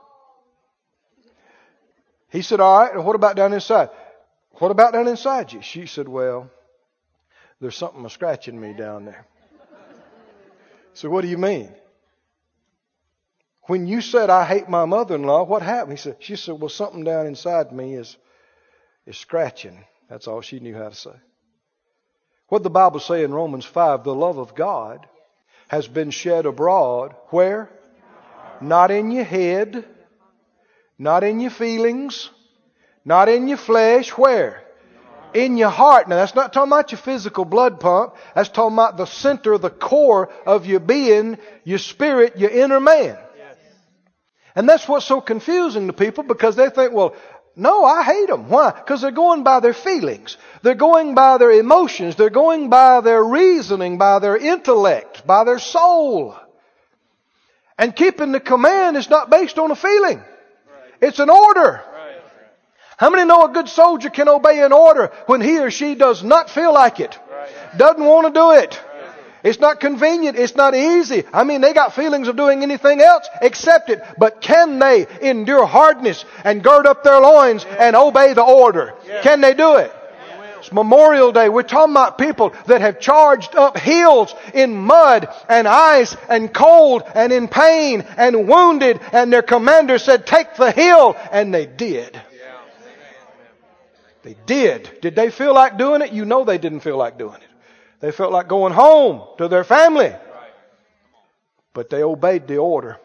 [2.29, 3.89] He said, all right, and what about down inside?
[4.51, 5.61] What about down inside you?
[5.61, 6.49] She said, well,
[7.59, 9.25] there's something scratching me down there.
[10.93, 11.73] So what do you mean?
[13.63, 15.97] When you said I hate my mother-in-law, what happened?
[15.97, 18.17] He said, she said, well, something down inside me is,
[19.05, 19.85] is scratching.
[20.09, 21.15] That's all she knew how to say.
[22.47, 25.05] What the Bible say in Romans 5, the love of God
[25.69, 27.15] has been shed abroad.
[27.29, 27.69] Where?
[28.59, 29.85] Not in your head,
[30.97, 32.29] not in your feelings,
[33.05, 34.09] not in your flesh.
[34.09, 34.63] Where?
[35.33, 36.09] In your heart.
[36.09, 38.15] Now that's not talking about your physical blood pump.
[38.35, 43.17] That's talking about the center, the core of your being, your spirit, your inner man.
[44.55, 47.15] And that's what's so confusing to people because they think, well,
[47.59, 48.47] no, I hate them.
[48.47, 48.71] Why?
[48.71, 50.37] Because they're going by their feelings.
[50.61, 52.15] They're going by their emotions.
[52.15, 56.37] They're going by their reasoning, by their intellect, by their soul.
[57.77, 60.23] And keeping the command is not based on a feeling.
[61.01, 61.83] It's an order.
[62.97, 66.23] How many know a good soldier can obey an order when he or she does
[66.23, 67.19] not feel like it?
[67.77, 68.81] Doesn't want to do it.
[69.43, 70.37] It's not convenient.
[70.37, 71.23] It's not easy.
[71.31, 74.03] I mean, they got feelings of doing anything else except it.
[74.17, 78.95] But can they endure hardness and gird up their loins and obey the order?
[79.21, 79.93] Can they do it?
[80.59, 81.47] It's Memorial Day.
[81.47, 87.03] We're talking about people that have charged up hills in mud and ice and cold
[87.15, 91.15] and in pain and wounded and their commander said, take the hill.
[91.31, 92.21] And they did.
[94.21, 94.99] They did.
[95.01, 96.11] Did they feel like doing it?
[96.11, 97.48] You know they didn't feel like doing it.
[97.99, 100.13] They felt like going home to their family.
[101.73, 102.97] But they obeyed the order.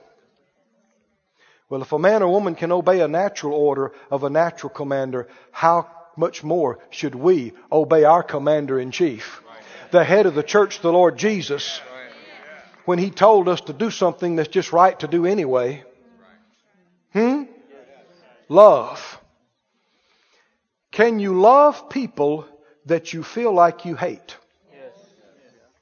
[1.68, 5.28] Well, if a man or woman can obey a natural order of a natural commander,
[5.50, 9.42] how much more should we obey our commander in chief?
[9.90, 11.80] The head of the church, the Lord Jesus,
[12.84, 15.82] when he told us to do something that's just right to do anyway.
[17.12, 17.44] Hmm?
[18.48, 19.20] Love.
[20.90, 22.46] Can you love people
[22.86, 24.36] that you feel like you hate?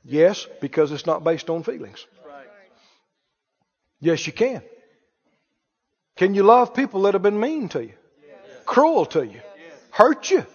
[0.04, 2.06] Yes, because it's not based on feelings.
[4.00, 4.62] Yes, you can.
[6.16, 7.92] Can you love people that have been mean to you?
[8.66, 9.40] Cruel to you?
[9.90, 10.38] Hurt you?
[10.38, 10.46] Yes,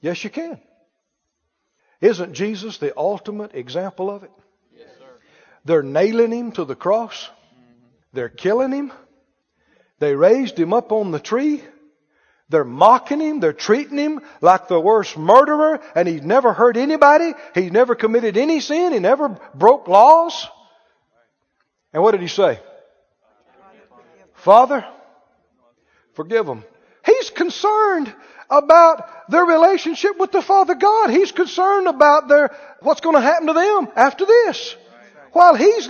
[0.00, 0.58] yes, you can.
[2.00, 4.30] Isn't Jesus the ultimate example of it?
[5.64, 7.30] They're nailing him to the cross.
[8.12, 8.92] They're killing him.
[9.98, 11.62] They raised him up on the tree.
[12.50, 13.40] They're mocking him.
[13.40, 17.32] They're treating him like the worst murderer and he's never hurt anybody.
[17.54, 18.92] He's never committed any sin.
[18.92, 20.46] He never broke laws.
[21.92, 22.60] And what did he say?
[24.34, 24.84] Father,
[26.14, 26.64] forgive them.
[27.04, 28.12] He's concerned
[28.50, 31.10] about their relationship with the Father God.
[31.10, 34.76] He's concerned about their, what's going to happen to them after this.
[35.32, 35.88] While he's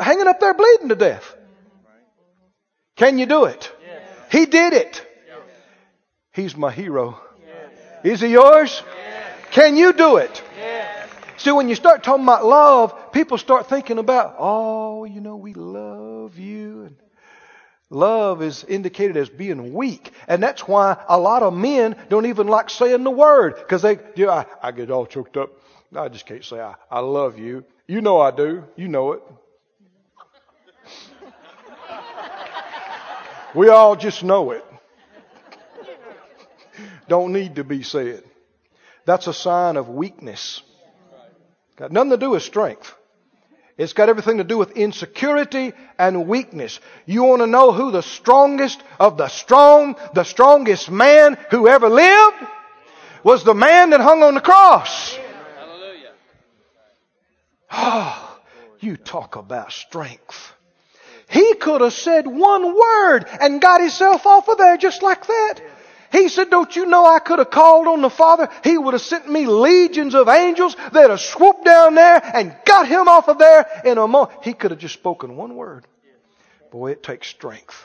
[0.00, 1.34] hanging up there bleeding to death.
[2.96, 3.72] Can you do it?
[4.30, 5.04] He did it.
[6.34, 7.20] He's my hero.
[8.02, 8.82] Is he yours?
[9.52, 10.42] Can you do it?
[11.36, 15.54] See, when you start talking about love, people start thinking about, oh, you know, we
[15.54, 16.84] love you.
[16.86, 16.96] And
[17.88, 20.12] love is indicated as being weak.
[20.26, 23.54] And that's why a lot of men don't even like saying the word.
[23.56, 25.50] Because they, you know, I, I get all choked up.
[25.94, 27.64] I just can't say I, I love you.
[27.86, 28.64] You know I do.
[28.74, 29.22] You know it.
[33.54, 34.64] we all just know it
[37.08, 38.22] don't need to be said.
[39.04, 40.62] That's a sign of weakness.
[41.76, 42.94] Got nothing to do with strength.
[43.76, 46.78] It's got everything to do with insecurity and weakness.
[47.06, 51.88] You want to know who the strongest of the strong, the strongest man who ever
[51.88, 52.36] lived?
[53.24, 55.16] Was the man that hung on the cross.
[55.56, 56.12] Hallelujah.
[57.72, 58.40] Oh,
[58.78, 60.52] you talk about strength.
[61.28, 65.60] He could have said one word and got himself off of there just like that.
[66.14, 68.48] He said, don't you know I could have called on the Father?
[68.62, 72.86] He would have sent me legions of angels that have swooped down there and got
[72.86, 74.44] him off of there in a moment.
[74.44, 75.88] He could have just spoken one word.
[76.70, 77.84] Boy, it takes strength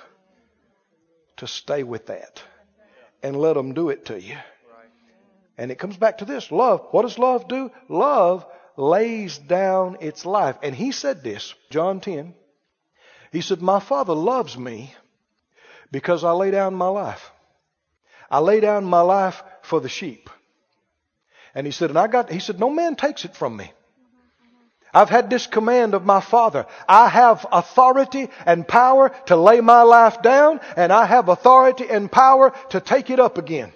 [1.37, 2.43] to stay with that
[3.23, 4.37] and let them do it to you.
[5.57, 6.85] And it comes back to this love.
[6.91, 7.71] What does love do?
[7.87, 8.45] Love
[8.77, 10.55] lays down its life.
[10.61, 12.35] And he said this, John 10.
[13.31, 14.93] He said, My Father loves me
[15.91, 17.31] because I lay down my life.
[18.29, 20.29] I lay down my life for the sheep.
[21.55, 23.71] And he said, and I got, he said, no man takes it from me.
[24.93, 26.65] I've had this command of my Father.
[26.87, 32.11] I have authority and power to lay my life down, and I have authority and
[32.11, 33.71] power to take it up again.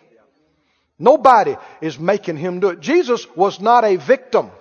[0.97, 2.79] Nobody is making him do it.
[2.79, 4.51] Jesus was not a victim.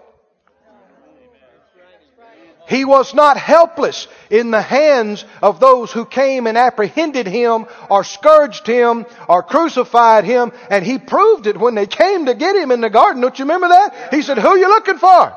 [2.68, 8.04] He was not helpless in the hands of those who came and apprehended him or
[8.04, 10.52] scourged him or crucified him.
[10.70, 13.20] And he proved it when they came to get him in the garden.
[13.20, 14.14] Don't you remember that?
[14.14, 15.36] He said, who are you looking for?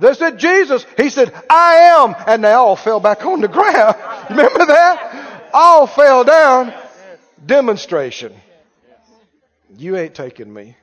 [0.00, 0.84] They said, Jesus.
[0.96, 2.16] He said, I am.
[2.26, 3.96] And they all fell back on the ground.
[4.28, 5.50] Remember that?
[5.52, 6.74] All fell down.
[7.46, 8.34] Demonstration.
[9.76, 10.76] You ain't taking me.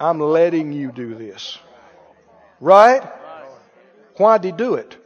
[0.00, 1.58] I'm letting you do this.
[2.60, 3.02] Right?
[4.18, 4.96] Why did he do it?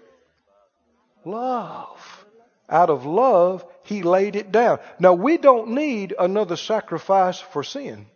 [1.24, 2.24] Love.
[2.68, 4.78] Out of love, he laid it down.
[4.98, 8.06] Now, we don't need another sacrifice for sin.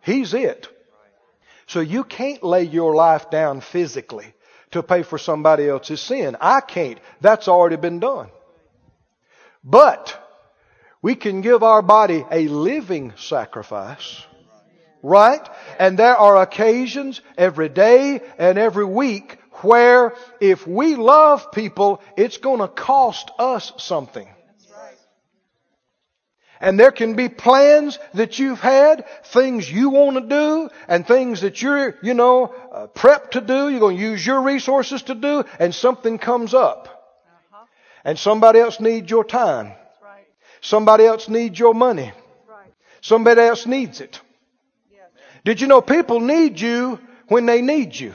[0.00, 0.68] He's it.
[1.66, 4.32] So you can't lay your life down physically
[4.72, 6.36] to pay for somebody else's sin.
[6.40, 6.98] I can't.
[7.20, 8.28] That's already been done.
[9.62, 10.20] But
[11.00, 14.24] we can give our body a living sacrifice.
[15.02, 15.46] Right?
[15.78, 22.38] And there are occasions every day and every week where if we love people, it's
[22.38, 24.28] going to cost us something.
[26.60, 31.42] And there can be plans that you've had, things you want to do, and things
[31.42, 33.68] that you're, you know, uh, prepped to do.
[33.68, 36.88] You're going to use your resources to do, and something comes up.
[38.02, 39.72] And somebody else needs your time.
[40.60, 42.12] Somebody else needs your money.
[43.02, 44.18] Somebody else needs it.
[45.44, 46.98] Did you know people need you
[47.28, 48.14] when they need you?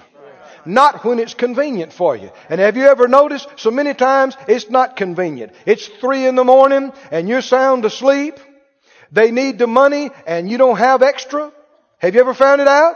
[0.66, 2.32] Not when it's convenient for you.
[2.50, 5.54] And have you ever noticed so many times it's not convenient?
[5.66, 8.40] It's three in the morning and you're sound asleep.
[9.12, 11.52] They need the money and you don't have extra.
[12.00, 12.96] Have you ever found it out?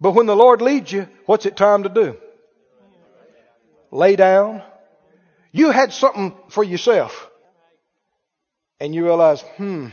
[0.00, 2.16] But when the Lord leads you, what's it time to do?
[3.90, 4.62] Lay down.
[5.52, 7.30] You had something for yourself.
[8.80, 9.88] And you realize, hmm,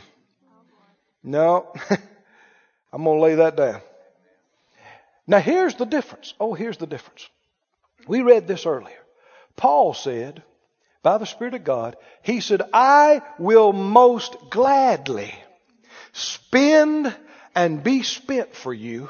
[1.24, 1.72] no,
[2.92, 3.82] I'm going to lay that down.
[5.28, 6.34] Now here's the difference.
[6.40, 7.28] Oh, here's the difference.
[8.08, 8.98] We read this earlier.
[9.56, 10.44] Paul said,
[11.04, 15.34] by the Spirit of God, he said, I will most gladly
[16.14, 17.16] spend
[17.56, 19.10] and be spent for you.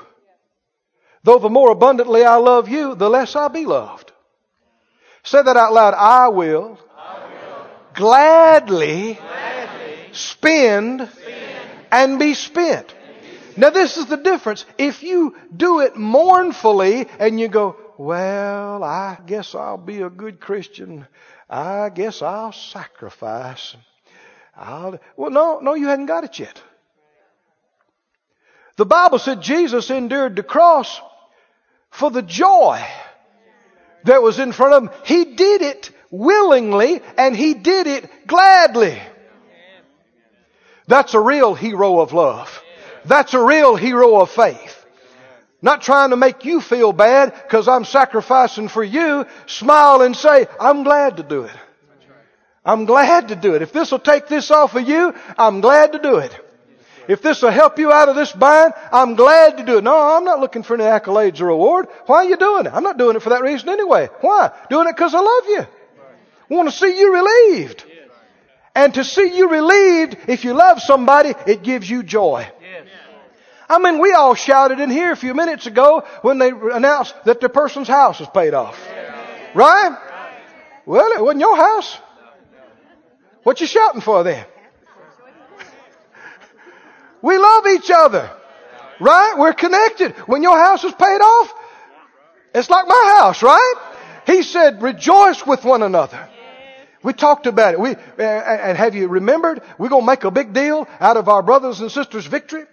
[1.23, 4.11] Though the more abundantly I love you, the less I be loved.
[5.23, 5.93] Say that out loud.
[5.93, 12.95] I will, I will gladly, gladly spend, spend and be spent.
[13.57, 14.65] Now this is the difference.
[14.77, 20.39] If you do it mournfully and you go, well, I guess I'll be a good
[20.39, 21.07] Christian.
[21.49, 23.75] I guess I'll sacrifice.
[24.55, 26.61] I'll, well, no, no, you hadn't got it yet.
[28.77, 31.01] The Bible said Jesus endured the cross
[31.89, 32.83] for the joy
[34.05, 35.01] that was in front of him.
[35.05, 38.99] He did it willingly and he did it gladly.
[40.87, 42.60] That's a real hero of love.
[43.05, 44.77] That's a real hero of faith.
[45.61, 49.25] Not trying to make you feel bad because I'm sacrificing for you.
[49.45, 51.51] Smile and say, I'm glad to do it.
[52.65, 53.61] I'm glad to do it.
[53.61, 56.35] If this will take this off of you, I'm glad to do it.
[57.07, 59.83] If this will help you out of this bind, I'm glad to do it.
[59.83, 61.87] No, I'm not looking for any accolades or reward.
[62.05, 62.73] Why are you doing it?
[62.73, 64.09] I'm not doing it for that reason anyway.
[64.21, 64.51] Why?
[64.69, 65.65] Doing it because I love you.
[66.51, 67.85] I want to see you relieved.
[68.75, 72.49] And to see you relieved, if you love somebody, it gives you joy.
[73.71, 77.39] I mean, we all shouted in here a few minutes ago when they announced that
[77.39, 78.77] the person's house was paid off.
[79.55, 79.97] Right?
[80.85, 81.97] Well, it wasn't your house.
[83.43, 84.45] What you shouting for then?
[87.21, 88.29] We love each other.
[88.99, 89.35] Right?
[89.37, 90.15] We're connected.
[90.27, 91.53] When your house is paid off,
[92.53, 93.75] It's like my house, right?
[94.25, 96.29] He said, rejoice with one another.
[97.03, 97.79] We talked about it.
[97.79, 99.61] We, and have you remembered?
[99.79, 102.65] We're going to make a big deal out of our brothers and sisters' victory.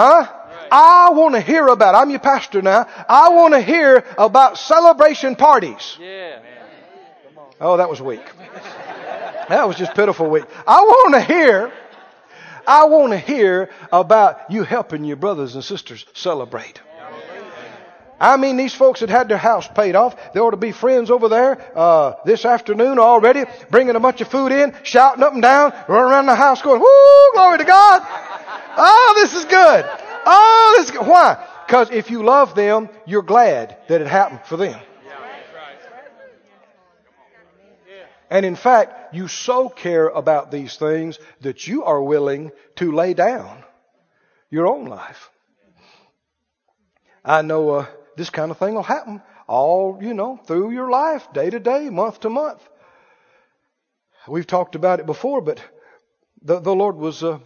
[0.00, 0.26] Huh?
[0.72, 2.88] I want to hear about, I'm your pastor now.
[3.06, 5.98] I want to hear about celebration parties.
[6.00, 6.40] Yeah.
[7.60, 8.24] Oh, that was weak.
[9.50, 10.44] That was just pitiful weak.
[10.66, 11.70] I want to hear,
[12.66, 16.80] I want to hear about you helping your brothers and sisters celebrate.
[18.18, 20.32] I mean, these folks had had their house paid off.
[20.32, 24.28] There ought to be friends over there uh, this afternoon already, bringing a bunch of
[24.28, 28.29] food in, shouting up and down, running around the house, going, "Woo, glory to God!
[28.76, 29.84] Oh, this is good.
[30.26, 31.06] Oh, this is good.
[31.06, 31.46] Why?
[31.66, 34.80] Because if you love them, you're glad that it happened for them.
[38.30, 43.12] And in fact, you so care about these things that you are willing to lay
[43.12, 43.64] down
[44.50, 45.30] your own life.
[47.24, 51.26] I know uh, this kind of thing will happen all, you know, through your life,
[51.32, 52.62] day to day, month to month.
[54.28, 55.60] We've talked about it before, but
[56.40, 57.40] the, the Lord was, uh,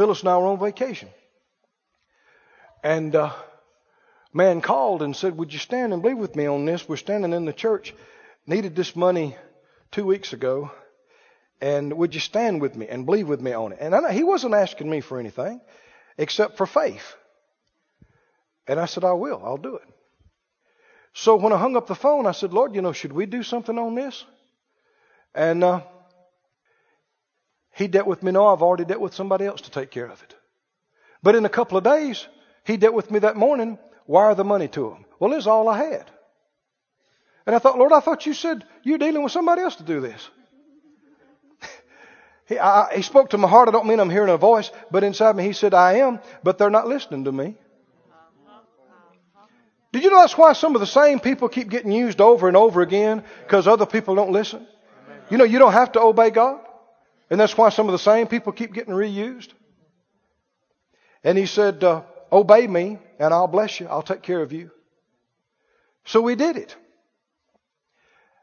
[0.00, 1.10] Phyllis and I were on vacation.
[2.82, 3.34] And, uh,
[4.32, 6.88] man called and said, would you stand and believe with me on this?
[6.88, 7.92] We're standing in the church,
[8.46, 9.36] needed this money
[9.92, 10.70] two weeks ago,
[11.60, 13.78] and would you stand with me and believe with me on it?
[13.78, 15.60] And I, he wasn't asking me for anything
[16.16, 17.14] except for faith.
[18.66, 19.42] And I said, I will.
[19.44, 19.88] I'll do it.
[21.12, 23.42] So when I hung up the phone, I said, Lord, you know, should we do
[23.42, 24.24] something on this?
[25.34, 25.82] And uh,
[27.74, 28.32] he dealt with me.
[28.32, 30.34] No, I've already dealt with somebody else to take care of it.
[31.22, 32.26] But in a couple of days,
[32.64, 33.78] he dealt with me that morning.
[34.06, 35.04] Wire the money to him.
[35.18, 36.10] Well, it's all I had.
[37.46, 40.00] And I thought, Lord, I thought you said you're dealing with somebody else to do
[40.00, 40.28] this.
[42.48, 43.68] he, I, he spoke to my heart.
[43.68, 46.58] I don't mean I'm hearing a voice, but inside me he said, I am, but
[46.58, 47.56] they're not listening to me.
[49.92, 52.56] Did you know that's why some of the same people keep getting used over and
[52.56, 53.24] over again?
[53.42, 54.66] Because other people don't listen?
[55.30, 56.60] You know, you don't have to obey God.
[57.30, 59.48] And that's why some of the same people keep getting reused.
[61.22, 62.02] And he said, uh,
[62.32, 63.86] obey me and I'll bless you.
[63.86, 64.70] I'll take care of you.
[66.04, 66.74] So we did it.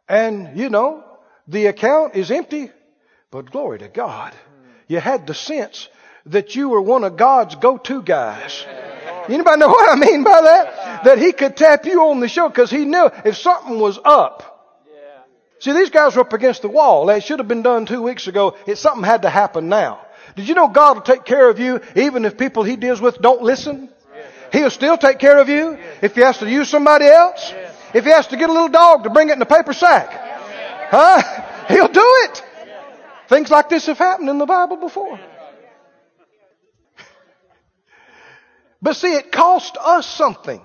[0.08, 1.04] And, you know,
[1.48, 2.72] the account is empty,
[3.30, 4.34] but glory to God.
[4.88, 5.90] You had the sense
[6.28, 8.66] that you were one of God's go-to guys.
[9.28, 11.04] Anybody know what I mean by that?
[11.04, 14.57] That he could tap you on the shoulder because he knew if something was up.
[15.60, 17.08] See, these guys were up against the wall.
[17.08, 18.56] That should have been done two weeks ago.
[18.68, 20.02] It, something had to happen now.
[20.36, 23.20] Did you know God will take care of you even if people he deals with
[23.20, 23.90] don't listen?
[24.52, 27.54] He'll still take care of you if he has to use somebody else.
[27.94, 30.10] If he has to get a little dog to bring it in a paper sack.
[30.92, 31.22] Huh?
[31.68, 32.44] He'll do it.
[33.28, 35.20] Things like this have happened in the Bible before.
[38.80, 40.62] But see, it cost us something.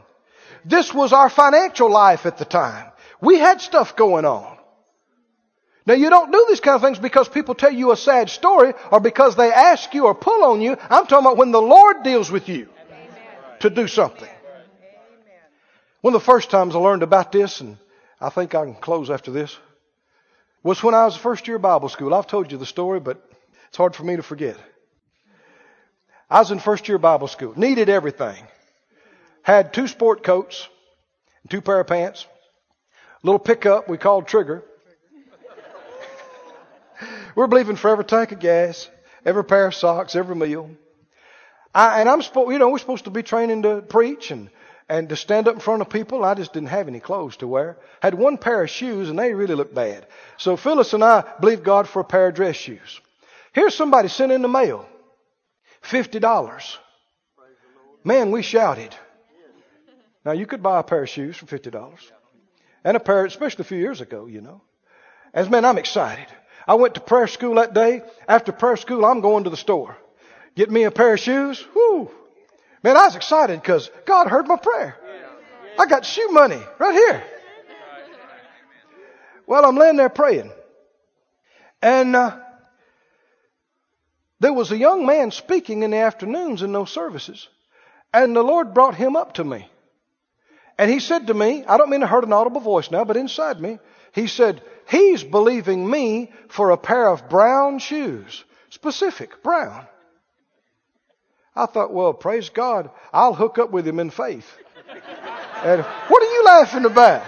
[0.67, 2.93] This was our financial life at the time.
[3.23, 4.59] We had stuff going on.
[5.85, 8.73] Now you don't do these kind of things because people tell you a sad story
[8.91, 10.77] or because they ask you or pull on you.
[10.91, 12.69] I'm talking about when the Lord deals with you
[13.61, 14.29] to do something.
[16.01, 17.79] One of the first times I learned about this, and
[18.21, 19.57] I think I can close after this,
[20.63, 22.13] was when I was first year Bible school.
[22.13, 23.25] I've told you the story, but
[23.69, 24.57] it's hard for me to forget.
[26.29, 28.45] I was in first year Bible school, needed everything.
[29.43, 30.69] Had two sport coats,
[31.49, 32.27] two pair of pants,
[33.23, 34.65] little pickup we called Trigger.
[37.35, 38.89] We're believing for every tank of gas,
[39.25, 40.71] every pair of socks, every meal.
[41.75, 44.51] I, and I'm supposed, you know, we're supposed to be training to preach and,
[44.89, 46.25] and to stand up in front of people.
[46.25, 47.79] I just didn't have any clothes to wear.
[48.01, 50.07] Had one pair of shoes and they really looked bad.
[50.37, 53.01] So Phyllis and I believed God for a pair of dress shoes.
[53.53, 54.87] Here's somebody sent in the mail.
[55.83, 56.77] $50.
[58.05, 58.95] Man, we shouted.
[60.25, 61.99] Now you could buy a pair of shoes for $50.
[62.85, 64.61] And a pair, especially a few years ago, you know.
[65.33, 66.27] As man, I'm excited.
[66.67, 68.03] I went to prayer school that day.
[68.29, 69.97] After prayer school, I'm going to the store.
[70.55, 71.65] Get me a pair of shoes.
[71.75, 72.11] Whoo.
[72.83, 74.97] Man, I was excited because God heard my prayer.
[75.79, 77.25] I got shoe money right here.
[79.47, 80.53] Well, I'm laying there praying.
[81.81, 82.39] And uh,
[84.41, 87.49] there was a young man speaking in the afternoons in those services.
[88.15, 89.69] And the Lord brought him up to me.
[90.79, 93.17] And he said to me, I don't mean to hurt an audible voice now, but
[93.17, 93.79] inside me,
[94.13, 98.45] he said, He's believing me for a pair of brown shoes.
[98.71, 99.87] Specific, brown.
[101.55, 104.51] I thought, well, praise God, I'll hook up with him in faith.
[105.63, 107.23] And what are you laughing about?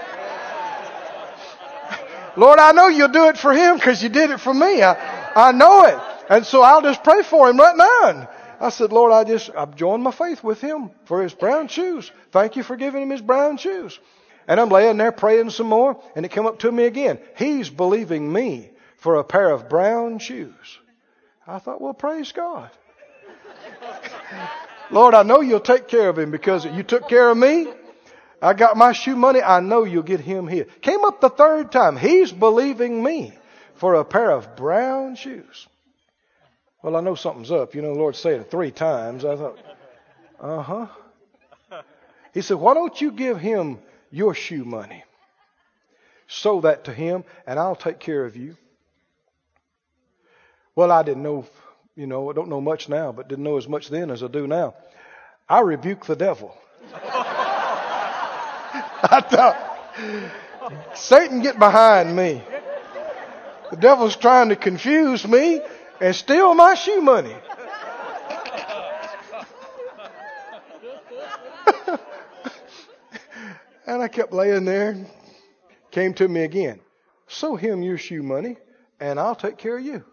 [2.37, 4.83] Lord, I know you'll do it for him because you did it for me.
[4.83, 4.95] I,
[5.35, 5.99] I know it.
[6.29, 8.29] And so I'll just pray for him right now.
[8.65, 12.11] I said, Lord, I just, I've joined my faith with him for his brown shoes.
[12.33, 14.01] Thank you for giving him his brown shoes.
[14.49, 17.19] And I'm laying there praying some more, and it came up to me again.
[17.37, 20.79] He's believing me for a pair of brown shoes.
[21.47, 22.71] I thought, well, praise God.
[24.91, 27.69] Lord, I know you'll take care of him because you took care of me.
[28.41, 29.43] I got my shoe money.
[29.43, 30.65] I know you'll get him here.
[30.81, 31.99] Came up the third time.
[31.99, 33.35] He's believing me
[33.75, 35.67] for a pair of brown shoes.
[36.85, 37.75] Well, I know something's up.
[37.75, 39.25] You know, the Lord said it three times.
[39.25, 39.59] I thought,
[40.39, 40.87] uh huh.
[42.35, 43.79] He said, why don't you give him
[44.11, 45.03] your shoe money?
[46.27, 48.59] Sow that to him, and I'll take care of you.
[50.77, 51.47] Well, I didn't know,
[51.97, 54.27] you know, I don't know much now, but didn't know as much then as I
[54.27, 54.75] do now.
[55.49, 56.55] I rebuke the devil.
[59.03, 59.57] I thought,
[60.95, 62.43] Satan, get behind me.
[63.71, 65.63] The devil's trying to confuse me
[66.01, 67.35] and steal my shoe money.
[73.87, 74.97] and I kept laying there.
[75.91, 76.81] Came to me again.
[77.29, 78.57] Sow him your shoe money,
[79.01, 80.05] and I'll take care of you.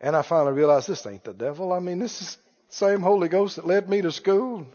[0.00, 1.72] And I finally realized this ain't the devil.
[1.72, 2.42] I mean, this is the
[2.74, 4.66] same Holy Ghost that led me to school,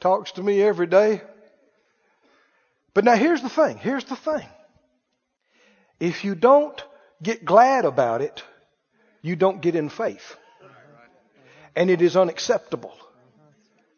[0.00, 1.22] talks to me every day.
[2.94, 3.78] But now here's the thing.
[3.78, 4.46] Here's the thing.
[6.00, 6.80] If you don't
[7.22, 8.42] get glad about it,
[9.22, 10.36] you don't get in faith.
[11.76, 12.94] And it is unacceptable.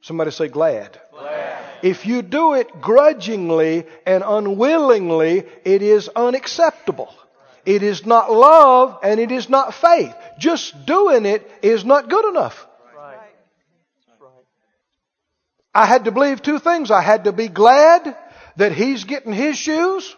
[0.02, 1.00] Somebody say glad.
[1.12, 1.58] glad.
[1.82, 7.14] If you do it grudgingly and unwillingly, it is unacceptable.
[7.66, 10.14] It is not love and it is not faith.
[10.38, 12.66] Just doing it is not good enough.
[15.72, 16.90] I had to believe two things.
[16.90, 18.16] I had to be glad
[18.56, 20.16] that he's getting his shoes.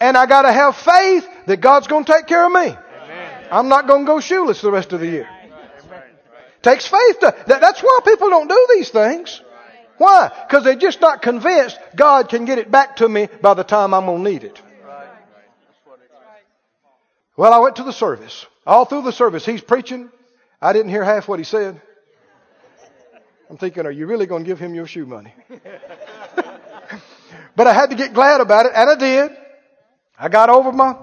[0.00, 2.76] And I gotta have faith that God's gonna take care of me.
[3.50, 5.28] I'm not gonna go shoeless the rest of the year.
[6.62, 9.40] Takes faith to, that, that's why people don't do these things.
[9.98, 10.30] Why?
[10.46, 13.94] Because they're just not convinced God can get it back to me by the time
[13.94, 14.60] I'm gonna need it.
[17.36, 18.46] Well, I went to the service.
[18.66, 20.10] All through the service, he's preaching.
[20.60, 21.80] I didn't hear half what he said.
[23.48, 25.32] I'm thinking, are you really going to give him your shoe money?
[27.56, 29.36] but I had to get glad about it, and I did.
[30.18, 30.96] I got over my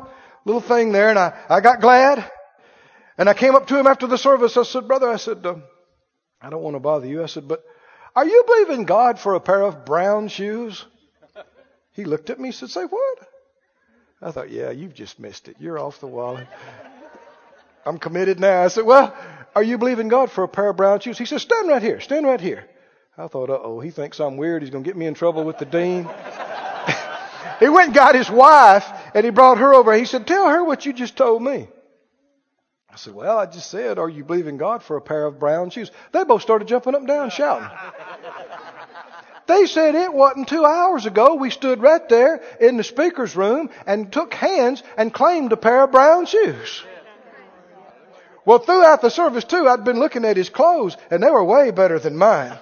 [0.44, 2.30] little thing there, and I, I got glad.
[3.18, 4.58] And I came up to him after the service.
[4.58, 5.56] I said, Brother, I said, uh,
[6.42, 7.24] I don't want to bother you.
[7.24, 7.64] I said, but
[8.16, 10.86] are you believing God for a pair of brown shoes?
[11.94, 13.20] He looked at me and said, Say what?
[14.22, 15.58] I thought, yeah, you've just missed it.
[15.60, 16.40] You're off the wall.
[17.86, 18.64] I'm committed now.
[18.64, 19.16] I said, well,
[19.56, 21.18] are you believing God for a pair of brown shoes?
[21.18, 22.00] He said, stand right here.
[22.00, 22.66] Stand right here.
[23.18, 24.62] I thought, uh oh, he thinks I'm weird.
[24.62, 26.10] He's going to get me in trouble with the dean.
[27.60, 29.94] he went and got his wife and he brought her over.
[29.94, 31.68] He said, tell her what you just told me.
[32.96, 35.70] I said, well, I just said, are you believing God for a pair of brown
[35.70, 35.92] shoes?
[36.14, 37.68] They both started jumping up and down shouting.
[39.48, 43.70] They said it wasn't two hours ago we stood right there in the speaker's room
[43.86, 46.84] and took hands and claimed a pair of brown shoes.
[48.44, 51.70] Well, throughout the service too, I'd been looking at his clothes and they were way
[51.70, 52.58] better than mine.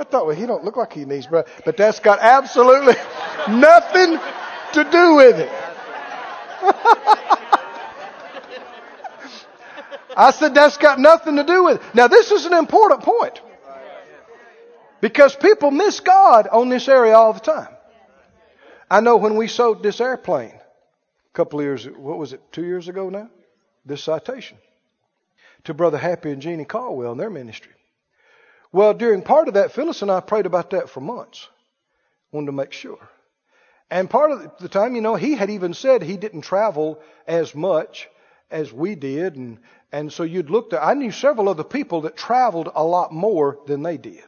[0.00, 1.46] I thought, well, he don't look like he needs but
[1.76, 2.94] that's got absolutely
[3.48, 4.18] nothing
[4.72, 5.50] to do with it.
[10.18, 11.94] I said, that's got nothing to do with it.
[11.94, 13.40] Now, this is an important point.
[15.00, 17.68] Because people miss God on this area all the time.
[18.90, 22.64] I know when we sold this airplane a couple of years, what was it, two
[22.64, 23.30] years ago now?
[23.86, 24.58] This citation
[25.64, 27.72] to Brother Happy and Jeanne Caldwell in their ministry.
[28.72, 31.46] Well, during part of that, Phyllis and I prayed about that for months.
[32.32, 32.98] Wanted to make sure.
[33.88, 37.54] And part of the time, you know, he had even said he didn't travel as
[37.54, 38.08] much
[38.50, 39.36] as we did.
[39.36, 39.58] And,
[39.92, 43.58] and so you'd look at, I knew several other people that traveled a lot more
[43.66, 44.24] than they did.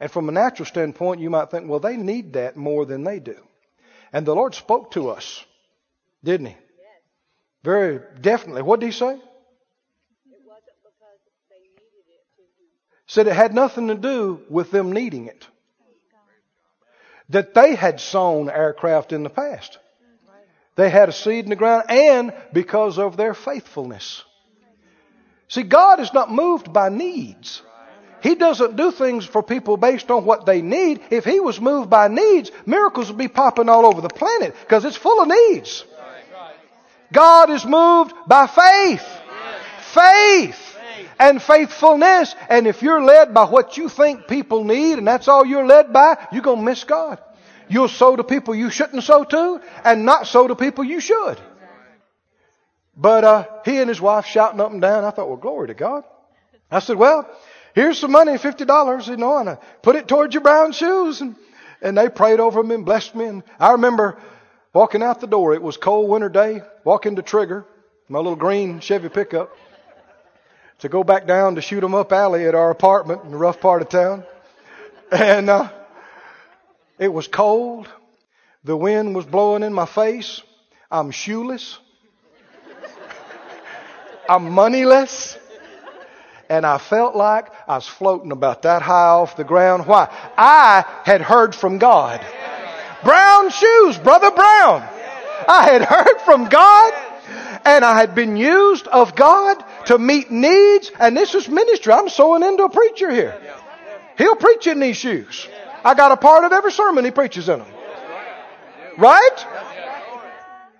[0.00, 3.20] And from a natural standpoint, you might think, well, they need that more than they
[3.20, 3.36] do.
[4.12, 5.44] And the Lord spoke to us,
[6.24, 6.56] didn't He?
[7.62, 8.62] Very definitely.
[8.62, 9.12] What did He say?
[9.12, 12.24] It wasn't because they needed it
[13.06, 15.46] Said it had nothing to do with them needing it.
[17.28, 19.78] That they had sown aircraft in the past.
[20.74, 24.24] They had a seed in the ground and because of their faithfulness.
[25.48, 27.62] See, God is not moved by needs.
[28.22, 31.02] He doesn't do things for people based on what they need.
[31.10, 34.84] If He was moved by needs, miracles would be popping all over the planet because
[34.84, 35.84] it's full of needs.
[37.12, 39.06] God is moved by faith.
[39.92, 40.78] Faith
[41.18, 42.34] and faithfulness.
[42.48, 45.92] And if you're led by what you think people need and that's all you're led
[45.92, 47.18] by, you're going to miss God.
[47.72, 51.38] You'll sow to people you shouldn't sow to and not sow to people you should.
[52.94, 55.04] But uh, he and his wife shouting up and down.
[55.04, 56.04] I thought, well, glory to God.
[56.70, 57.26] I said, well,
[57.74, 61.22] here's some money, fifty dollars, you know, and I put it towards your brown shoes,
[61.22, 61.34] and
[61.80, 63.24] and they prayed over me and blessed me.
[63.24, 64.18] And I remember
[64.74, 65.54] walking out the door.
[65.54, 66.60] It was cold winter day.
[66.84, 67.64] Walking to Trigger,
[68.08, 69.56] my little green Chevy pickup,
[70.80, 73.60] to go back down to shoot 'em up alley at our apartment in the rough
[73.60, 74.24] part of town,
[75.10, 75.70] and uh,
[76.98, 77.88] it was cold.
[78.64, 80.42] The wind was blowing in my face.
[80.90, 81.78] I'm shoeless.
[84.28, 85.38] I'm moneyless.
[86.48, 89.86] And I felt like I was floating about that high off the ground.
[89.86, 90.08] Why?
[90.36, 92.24] I had heard from God.
[93.02, 94.82] Brown shoes, Brother Brown.
[95.48, 96.92] I had heard from God
[97.64, 100.90] and I had been used of God to meet needs.
[100.98, 101.92] And this is ministry.
[101.92, 103.40] I'm sowing into a preacher here.
[104.18, 105.48] He'll preach in these shoes.
[105.84, 107.68] I got a part of every sermon he preaches in them.
[108.98, 109.46] Right?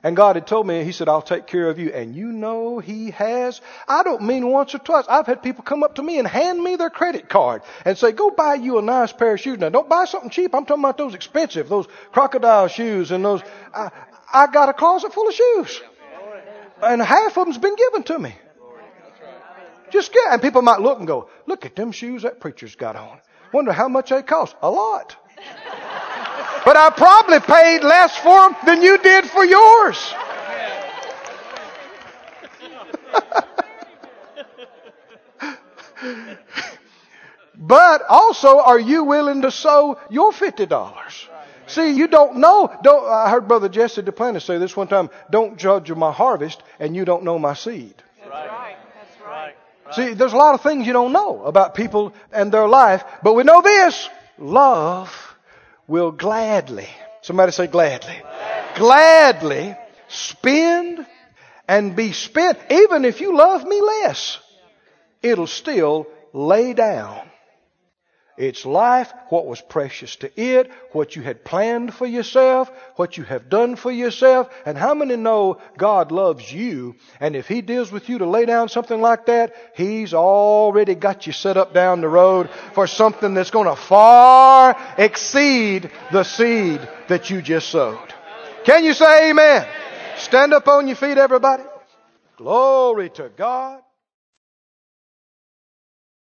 [0.04, 1.92] And God had told me, He said, I'll take care of you.
[1.92, 3.60] And you know He has.
[3.86, 5.04] I don't mean once or twice.
[5.08, 8.12] I've had people come up to me and hand me their credit card and say,
[8.12, 9.58] go buy you a nice pair of shoes.
[9.58, 10.54] Now don't buy something cheap.
[10.54, 13.42] I'm talking about those expensive, those crocodile shoes and those.
[13.72, 13.90] I,
[14.32, 15.80] I got a closet full of shoes.
[16.82, 18.34] And half of them's been given to me.
[19.90, 22.96] Just get, and people might look and go, look at them shoes that preacher's got
[22.96, 23.20] on.
[23.52, 24.56] Wonder how much they cost.
[24.62, 25.16] A lot.
[26.64, 30.14] But I probably paid less for them than you did for yours.
[37.56, 41.28] but also, are you willing to sow your fifty dollars?
[41.66, 42.72] See, you don't know.
[42.82, 45.10] Don't, I heard Brother Jesse Duplantis say this one time.
[45.30, 47.94] Don't judge of my harvest, and you don't know my seed.
[48.18, 48.76] That's right.
[49.94, 53.34] See, there's a lot of things you don't know about people and their life, but
[53.34, 55.14] we know this: love
[55.86, 56.88] will gladly,
[57.22, 58.20] somebody say gladly,
[58.76, 59.76] gladly
[60.08, 61.06] spend
[61.68, 62.58] and be spent.
[62.70, 64.38] Even if you love me less,
[65.22, 67.31] it'll still lay down
[68.36, 73.24] its life, what was precious to it, what you had planned for yourself, what you
[73.24, 74.48] have done for yourself.
[74.64, 76.96] And how many know God loves you?
[77.20, 81.26] And if He deals with you to lay down something like that, He's already got
[81.26, 86.80] you set up down the road for something that's going to far exceed the seed
[87.08, 88.14] that you just sowed.
[88.64, 89.66] Can you say amen?
[90.16, 91.64] Stand up on your feet, everybody.
[92.36, 93.82] Glory to God.